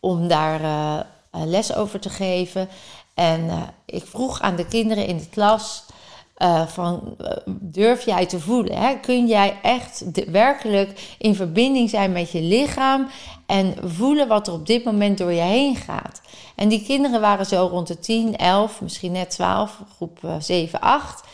om 0.00 0.28
daar 0.28 0.60
uh, 0.60 1.00
les 1.44 1.74
over 1.74 2.00
te 2.00 2.10
geven. 2.10 2.68
En 3.14 3.50
ik 3.84 4.06
vroeg 4.06 4.40
aan 4.40 4.56
de 4.56 4.66
kinderen 4.66 5.06
in 5.06 5.18
de 5.18 5.28
klas: 5.28 5.84
uh, 6.42 6.66
van 6.66 7.16
uh, 7.20 7.28
durf 7.60 8.04
jij 8.04 8.26
te 8.26 8.40
voelen? 8.40 8.76
Hè? 8.76 8.94
Kun 8.94 9.26
jij 9.26 9.58
echt 9.62 10.04
werkelijk 10.30 11.16
in 11.18 11.34
verbinding 11.34 11.90
zijn 11.90 12.12
met 12.12 12.30
je 12.30 12.40
lichaam 12.40 13.06
en 13.46 13.74
voelen 13.84 14.28
wat 14.28 14.46
er 14.46 14.52
op 14.52 14.66
dit 14.66 14.84
moment 14.84 15.18
door 15.18 15.32
je 15.32 15.40
heen 15.40 15.76
gaat? 15.76 16.20
En 16.56 16.68
die 16.68 16.84
kinderen 16.84 17.20
waren 17.20 17.46
zo 17.46 17.68
rond 17.70 17.86
de 17.86 17.98
10, 17.98 18.36
11, 18.36 18.80
misschien 18.80 19.12
net 19.12 19.30
12, 19.30 19.78
groep 19.96 20.18
uh, 20.24 20.34
7, 20.38 20.80
8. 20.80 21.24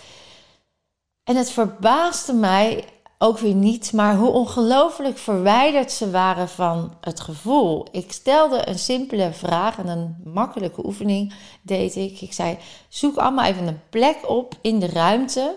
En 1.24 1.36
het 1.36 1.50
verbaasde 1.50 2.32
mij 2.32 2.84
ook 3.18 3.38
weer 3.38 3.54
niet, 3.54 3.92
maar 3.92 4.16
hoe 4.16 4.30
ongelooflijk 4.30 5.18
verwijderd 5.18 5.92
ze 5.92 6.10
waren 6.10 6.48
van 6.48 6.94
het 7.00 7.20
gevoel. 7.20 7.86
Ik 7.90 8.12
stelde 8.12 8.68
een 8.68 8.78
simpele 8.78 9.32
vraag 9.32 9.78
en 9.78 9.88
een 9.88 10.16
makkelijke 10.24 10.86
oefening 10.86 11.34
deed 11.62 11.96
ik. 11.96 12.20
Ik 12.20 12.32
zei: 12.32 12.58
zoek 12.88 13.16
allemaal 13.16 13.44
even 13.44 13.66
een 13.66 13.80
plek 13.90 14.28
op 14.28 14.54
in 14.60 14.78
de 14.78 14.86
ruimte 14.86 15.56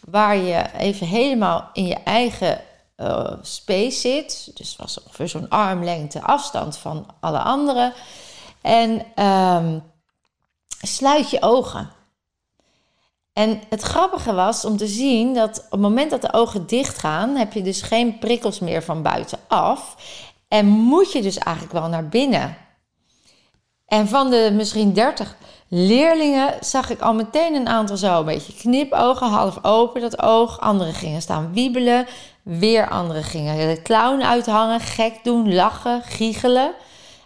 waar 0.00 0.36
je 0.36 0.64
even 0.78 1.06
helemaal 1.06 1.70
in 1.72 1.86
je 1.86 1.94
eigen 1.94 2.60
uh, 2.96 3.32
space 3.42 3.98
zit. 4.00 4.50
Dus 4.54 4.76
was 4.76 5.02
ongeveer 5.02 5.28
zo'n 5.28 5.48
armlengte 5.48 6.22
afstand 6.22 6.76
van 6.76 7.06
alle 7.20 7.38
anderen. 7.38 7.92
En 8.60 9.02
um, 9.24 9.82
sluit 10.80 11.30
je 11.30 11.42
ogen. 11.42 11.90
En 13.36 13.60
het 13.68 13.82
grappige 13.82 14.34
was 14.34 14.64
om 14.64 14.76
te 14.76 14.86
zien 14.86 15.34
dat 15.34 15.58
op 15.58 15.70
het 15.70 15.80
moment 15.80 16.10
dat 16.10 16.22
de 16.22 16.32
ogen 16.32 16.66
dicht 16.66 16.98
gaan, 16.98 17.36
heb 17.36 17.52
je 17.52 17.62
dus 17.62 17.82
geen 17.82 18.18
prikkels 18.18 18.58
meer 18.58 18.82
van 18.82 19.02
buitenaf. 19.02 19.96
En 20.48 20.66
moet 20.66 21.12
je 21.12 21.22
dus 21.22 21.38
eigenlijk 21.38 21.74
wel 21.74 21.88
naar 21.88 22.08
binnen. 22.08 22.56
En 23.86 24.08
van 24.08 24.30
de 24.30 24.50
misschien 24.52 24.92
30 24.92 25.36
leerlingen 25.68 26.54
zag 26.60 26.90
ik 26.90 27.00
al 27.00 27.14
meteen 27.14 27.54
een 27.54 27.68
aantal 27.68 27.96
zo 27.96 28.18
een 28.18 28.24
beetje 28.24 28.54
knipogen, 28.54 29.26
half 29.26 29.64
open 29.64 30.00
dat 30.00 30.22
oog. 30.22 30.60
Anderen 30.60 30.94
gingen 30.94 31.22
staan 31.22 31.52
wiebelen. 31.52 32.06
Weer 32.42 32.88
anderen 32.88 33.24
gingen 33.24 33.74
de 33.74 33.82
clown 33.82 34.22
uithangen, 34.22 34.80
gek 34.80 35.24
doen, 35.24 35.54
lachen, 35.54 36.02
giechelen. 36.02 36.74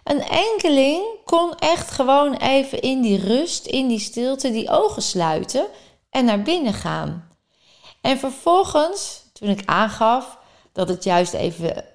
Een 0.03 0.21
enkeling 0.21 1.03
kon 1.25 1.55
echt 1.55 1.91
gewoon 1.91 2.33
even 2.33 2.81
in 2.81 3.01
die 3.01 3.19
rust, 3.19 3.65
in 3.65 3.87
die 3.87 3.99
stilte, 3.99 4.51
die 4.51 4.69
ogen 4.69 5.01
sluiten 5.01 5.65
en 6.11 6.25
naar 6.25 6.41
binnen 6.41 6.73
gaan. 6.73 7.27
En 8.01 8.19
vervolgens, 8.19 9.23
toen 9.33 9.49
ik 9.49 9.61
aangaf 9.65 10.37
dat 10.71 10.87
het 10.87 11.03
juist 11.03 11.33
even 11.33 11.85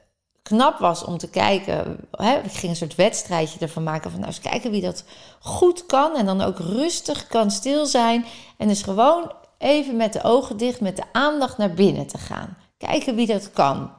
knap 0.42 0.78
was 0.78 1.04
om 1.04 1.18
te 1.18 1.30
kijken, 1.30 2.08
hè, 2.10 2.38
ik 2.38 2.52
ging 2.52 2.70
een 2.70 2.76
soort 2.76 2.94
wedstrijdje 2.94 3.58
ervan 3.58 3.82
maken 3.82 4.10
van 4.10 4.20
nou 4.20 4.32
eens 4.32 4.40
kijken 4.40 4.70
wie 4.70 4.82
dat 4.82 5.04
goed 5.40 5.86
kan 5.86 6.16
en 6.16 6.26
dan 6.26 6.40
ook 6.40 6.58
rustig 6.58 7.26
kan 7.26 7.50
stil 7.50 7.86
zijn 7.86 8.24
en 8.56 8.68
dus 8.68 8.82
gewoon 8.82 9.32
even 9.58 9.96
met 9.96 10.12
de 10.12 10.22
ogen 10.22 10.56
dicht, 10.56 10.80
met 10.80 10.96
de 10.96 11.04
aandacht 11.12 11.58
naar 11.58 11.74
binnen 11.74 12.06
te 12.06 12.18
gaan. 12.18 12.56
Kijken 12.78 13.14
wie 13.14 13.26
dat 13.26 13.50
kan. 13.52 13.90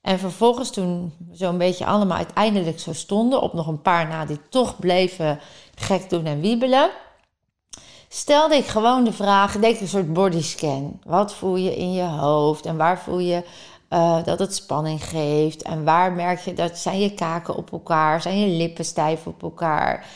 En 0.00 0.18
vervolgens 0.18 0.70
toen 0.70 1.12
zo'n 1.32 1.58
beetje 1.58 1.86
allemaal 1.86 2.16
uiteindelijk 2.16 2.80
zo 2.80 2.92
stonden, 2.92 3.40
op 3.40 3.52
nog 3.52 3.66
een 3.66 3.82
paar 3.82 4.08
na 4.08 4.24
die 4.24 4.40
toch 4.48 4.78
bleven 4.78 5.40
gek 5.74 6.10
doen 6.10 6.26
en 6.26 6.40
wiebelen, 6.40 6.90
stelde 8.08 8.56
ik 8.56 8.66
gewoon 8.66 9.04
de 9.04 9.12
vraag, 9.12 9.58
deed 9.58 9.80
een 9.80 9.88
soort 9.88 10.12
bodyscan. 10.12 11.00
Wat 11.04 11.34
voel 11.34 11.56
je 11.56 11.76
in 11.76 11.92
je 11.92 12.02
hoofd 12.02 12.66
en 12.66 12.76
waar 12.76 12.98
voel 12.98 13.18
je 13.18 13.44
uh, 13.90 14.24
dat 14.24 14.38
het 14.38 14.54
spanning 14.54 15.04
geeft? 15.04 15.62
En 15.62 15.84
waar 15.84 16.12
merk 16.12 16.40
je 16.40 16.54
dat 16.54 16.78
zijn 16.78 17.00
je 17.00 17.14
kaken 17.14 17.56
op 17.56 17.72
elkaar, 17.72 18.22
zijn 18.22 18.40
je 18.40 18.56
lippen 18.56 18.84
stijf 18.84 19.26
op 19.26 19.42
elkaar? 19.42 20.06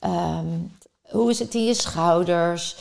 Um, 0.00 0.76
hoe 1.02 1.30
is 1.30 1.38
het 1.38 1.54
in 1.54 1.64
je 1.64 1.74
schouders? 1.74 2.76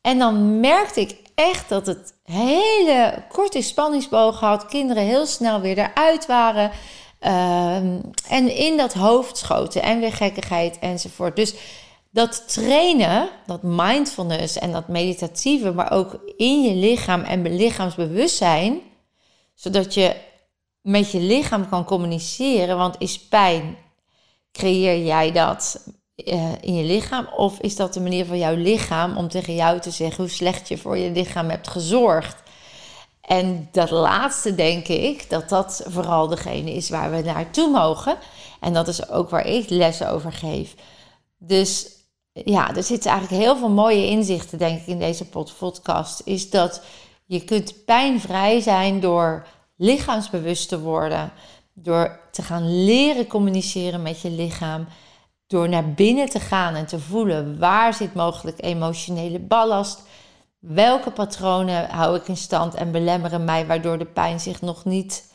En 0.00 0.18
dan 0.18 0.60
merkte 0.60 1.00
ik 1.00 1.16
echt 1.34 1.68
dat 1.68 1.86
het 1.86 2.14
hele 2.24 3.22
korte 3.28 3.62
spanningsboog 3.62 4.40
had. 4.40 4.66
Kinderen 4.66 5.02
heel 5.02 5.26
snel 5.26 5.60
weer 5.60 5.78
eruit 5.78 6.26
waren. 6.26 6.70
Um, 7.20 8.00
en 8.28 8.56
in 8.56 8.76
dat 8.76 8.92
hoofd 8.92 9.36
schoten 9.36 9.82
en 9.82 10.00
weer 10.00 10.12
gekkigheid 10.12 10.78
enzovoort. 10.78 11.36
Dus 11.36 11.54
dat 12.16 12.48
trainen, 12.48 13.28
dat 13.46 13.62
mindfulness 13.62 14.58
en 14.58 14.72
dat 14.72 14.88
meditatieve, 14.88 15.72
maar 15.72 15.92
ook 15.92 16.18
in 16.36 16.62
je 16.62 16.74
lichaam 16.74 17.22
en 17.22 17.56
lichaamsbewustzijn, 17.56 18.80
zodat 19.54 19.94
je 19.94 20.16
met 20.80 21.10
je 21.10 21.20
lichaam 21.20 21.68
kan 21.68 21.84
communiceren. 21.84 22.76
Want 22.76 22.94
is 22.98 23.18
pijn, 23.18 23.76
creëer 24.52 25.04
jij 25.04 25.32
dat 25.32 25.86
uh, 26.16 26.52
in 26.60 26.74
je 26.74 26.84
lichaam? 26.84 27.28
Of 27.36 27.60
is 27.60 27.76
dat 27.76 27.94
de 27.94 28.00
manier 28.00 28.26
van 28.26 28.38
jouw 28.38 28.54
lichaam 28.54 29.16
om 29.16 29.28
tegen 29.28 29.54
jou 29.54 29.80
te 29.80 29.90
zeggen 29.90 30.24
hoe 30.24 30.32
slecht 30.32 30.68
je 30.68 30.78
voor 30.78 30.98
je 30.98 31.10
lichaam 31.10 31.48
hebt 31.50 31.68
gezorgd? 31.68 32.42
En 33.20 33.68
dat 33.72 33.90
laatste 33.90 34.54
denk 34.54 34.88
ik 34.88 35.30
dat 35.30 35.48
dat 35.48 35.84
vooral 35.86 36.28
degene 36.28 36.72
is 36.72 36.88
waar 36.88 37.10
we 37.10 37.22
naartoe 37.22 37.70
mogen. 37.70 38.16
En 38.60 38.72
dat 38.72 38.88
is 38.88 39.08
ook 39.08 39.30
waar 39.30 39.46
ik 39.46 39.68
lessen 39.68 40.10
over 40.10 40.32
geef. 40.32 40.74
Dus 41.38 41.94
ja, 42.44 42.74
er 42.74 42.82
zitten 42.82 43.10
eigenlijk 43.10 43.42
heel 43.42 43.56
veel 43.56 43.70
mooie 43.70 44.06
inzichten, 44.06 44.58
denk 44.58 44.80
ik, 44.80 44.86
in 44.86 44.98
deze 44.98 45.24
podcast. 45.58 46.22
Is 46.24 46.50
dat 46.50 46.82
je 47.26 47.44
kunt 47.44 47.84
pijnvrij 47.84 48.60
zijn 48.60 49.00
door 49.00 49.46
lichaamsbewust 49.76 50.68
te 50.68 50.80
worden. 50.80 51.32
Door 51.72 52.20
te 52.30 52.42
gaan 52.42 52.84
leren 52.84 53.26
communiceren 53.26 54.02
met 54.02 54.20
je 54.20 54.30
lichaam. 54.30 54.86
Door 55.46 55.68
naar 55.68 55.92
binnen 55.92 56.28
te 56.28 56.40
gaan 56.40 56.74
en 56.74 56.86
te 56.86 57.00
voelen 57.00 57.58
waar 57.58 57.94
zit 57.94 58.14
mogelijk 58.14 58.62
emotionele 58.62 59.38
ballast. 59.38 60.02
Welke 60.58 61.10
patronen 61.10 61.90
hou 61.90 62.16
ik 62.16 62.28
in 62.28 62.36
stand 62.36 62.74
en 62.74 62.90
belemmeren 62.90 63.44
mij 63.44 63.66
waardoor 63.66 63.98
de 63.98 64.04
pijn 64.04 64.40
zich 64.40 64.60
nog 64.60 64.84
niet, 64.84 65.32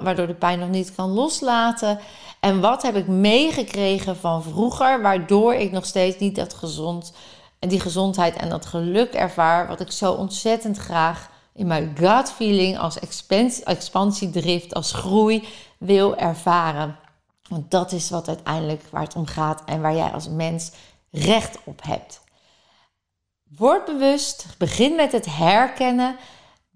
waardoor 0.00 0.26
de 0.26 0.34
pijn 0.34 0.58
nog 0.58 0.68
niet 0.68 0.94
kan 0.94 1.10
loslaten? 1.10 1.98
En 2.40 2.60
wat 2.60 2.82
heb 2.82 2.96
ik 2.96 3.06
meegekregen 3.06 4.16
van 4.16 4.42
vroeger, 4.42 5.02
waardoor 5.02 5.54
ik 5.54 5.72
nog 5.72 5.84
steeds 5.84 6.18
niet 6.18 6.36
dat 6.36 6.54
gezond 6.54 7.12
die 7.68 7.80
gezondheid 7.80 8.36
en 8.36 8.48
dat 8.48 8.66
geluk 8.66 9.12
ervaar, 9.12 9.68
wat 9.68 9.80
ik 9.80 9.90
zo 9.92 10.12
ontzettend 10.12 10.78
graag 10.78 11.30
in 11.54 11.66
mijn 11.66 11.96
gut 11.96 12.32
feeling 12.32 12.78
als 12.78 12.98
expansiedrift, 13.64 14.74
als 14.74 14.92
groei 14.92 15.48
wil 15.78 16.16
ervaren. 16.16 16.96
Want 17.48 17.70
dat 17.70 17.92
is 17.92 18.10
wat 18.10 18.28
uiteindelijk 18.28 18.82
waar 18.90 19.02
het 19.02 19.16
om 19.16 19.26
gaat 19.26 19.62
en 19.66 19.80
waar 19.80 19.94
jij 19.94 20.10
als 20.10 20.28
mens 20.28 20.72
recht 21.10 21.58
op 21.64 21.82
hebt. 21.82 22.20
Word 23.56 23.84
bewust, 23.84 24.46
begin 24.58 24.94
met 24.94 25.12
het 25.12 25.26
herkennen. 25.36 26.16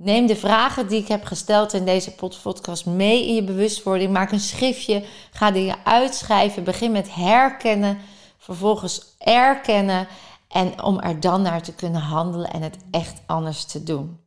Neem 0.01 0.27
de 0.27 0.37
vragen 0.37 0.89
die 0.89 1.01
ik 1.01 1.09
heb 1.09 1.25
gesteld 1.25 1.73
in 1.73 1.85
deze 1.85 2.11
podcast 2.43 2.87
mee 2.87 3.27
in 3.27 3.35
je 3.35 3.43
bewustwording. 3.43 4.13
Maak 4.13 4.33
een 4.33 4.41
schriftje, 4.41 5.05
ga 5.31 5.51
dingen 5.51 5.77
uitschrijven. 5.85 6.65
Begin 6.65 6.93
met 6.93 7.15
herkennen, 7.15 7.99
vervolgens 8.37 9.03
erkennen. 9.19 10.09
En 10.49 10.83
om 10.83 11.01
er 11.01 11.21
dan 11.21 11.43
naar 11.43 11.63
te 11.63 11.75
kunnen 11.75 12.01
handelen 12.01 12.51
en 12.51 12.63
het 12.63 12.77
echt 12.91 13.21
anders 13.27 13.65
te 13.65 13.83
doen. 13.83 14.21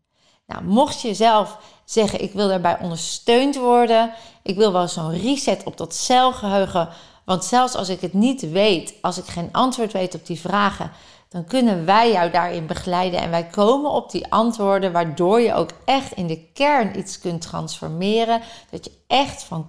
Nou, 0.47 0.63
mocht 0.63 1.01
je 1.01 1.13
zelf 1.13 1.57
zeggen, 1.85 2.21
ik 2.21 2.33
wil 2.33 2.47
daarbij 2.47 2.79
ondersteund 2.79 3.55
worden. 3.55 4.13
Ik 4.41 4.55
wil 4.55 4.71
wel 4.71 4.87
zo'n 4.87 5.19
reset 5.19 5.63
op 5.63 5.77
dat 5.77 5.95
celgeheugen. 5.95 6.89
Want 7.25 7.45
zelfs 7.45 7.75
als 7.75 7.89
ik 7.89 8.01
het 8.01 8.13
niet 8.13 8.51
weet, 8.51 8.93
als 9.01 9.17
ik 9.17 9.25
geen 9.25 9.49
antwoord 9.51 9.91
weet 9.91 10.15
op 10.15 10.25
die 10.25 10.39
vragen, 10.39 10.91
dan 11.31 11.45
kunnen 11.45 11.85
wij 11.85 12.11
jou 12.11 12.31
daarin 12.31 12.65
begeleiden. 12.65 13.19
En 13.19 13.29
wij 13.29 13.45
komen 13.45 13.91
op 13.91 14.11
die 14.11 14.31
antwoorden, 14.31 14.91
waardoor 14.91 15.41
je 15.41 15.53
ook 15.53 15.69
echt 15.85 16.11
in 16.11 16.27
de 16.27 16.43
kern 16.53 16.99
iets 16.99 17.19
kunt 17.19 17.41
transformeren. 17.41 18.41
Dat 18.69 18.85
je 18.85 18.91
echt 19.07 19.43
van, 19.43 19.65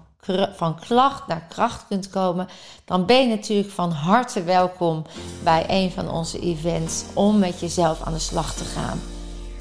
van 0.55 0.81
klacht 0.81 1.27
naar 1.27 1.47
kracht 1.49 1.85
kunt 1.89 2.11
komen. 2.11 2.49
Dan 2.85 3.07
ben 3.07 3.21
je 3.21 3.29
natuurlijk 3.29 3.71
van 3.71 3.91
harte 3.91 4.43
welkom 4.43 5.05
bij 5.43 5.65
een 5.69 5.91
van 5.91 6.11
onze 6.11 6.41
events 6.41 7.05
om 7.15 7.39
met 7.39 7.61
jezelf 7.61 8.03
aan 8.03 8.13
de 8.13 8.19
slag 8.19 8.55
te 8.55 8.65
gaan. 8.65 9.01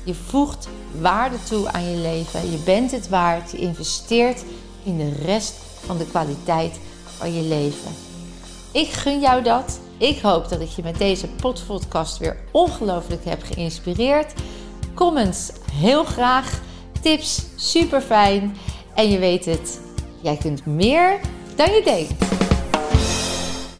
Je 0.05 0.13
voegt 0.13 0.67
waarde 0.99 1.43
toe 1.43 1.71
aan 1.71 1.89
je 1.89 1.97
leven. 1.97 2.51
Je 2.51 2.61
bent 2.65 2.91
het 2.91 3.09
waard. 3.09 3.51
Je 3.51 3.57
investeert 3.57 4.43
in 4.83 4.97
de 4.97 5.13
rest 5.25 5.53
van 5.85 5.97
de 5.97 6.05
kwaliteit 6.05 6.79
van 7.17 7.33
je 7.33 7.41
leven. 7.41 7.91
Ik 8.71 8.87
gun 8.87 9.19
jou 9.19 9.43
dat. 9.43 9.79
Ik 10.01 10.19
hoop 10.19 10.49
dat 10.49 10.61
ik 10.61 10.67
je 10.67 10.83
met 10.83 10.97
deze 10.97 11.27
podcast 11.27 12.17
weer 12.17 12.37
ongelooflijk 12.51 13.25
heb 13.25 13.43
geïnspireerd. 13.43 14.33
Comments 14.93 15.51
heel 15.71 16.03
graag. 16.03 16.59
Tips 17.01 17.41
super 17.55 18.01
fijn. 18.01 18.57
En 18.95 19.09
je 19.09 19.19
weet 19.19 19.45
het, 19.45 19.81
jij 20.21 20.37
kunt 20.37 20.65
meer 20.65 21.19
dan 21.55 21.71
je 21.71 21.81
denkt. 21.83 22.25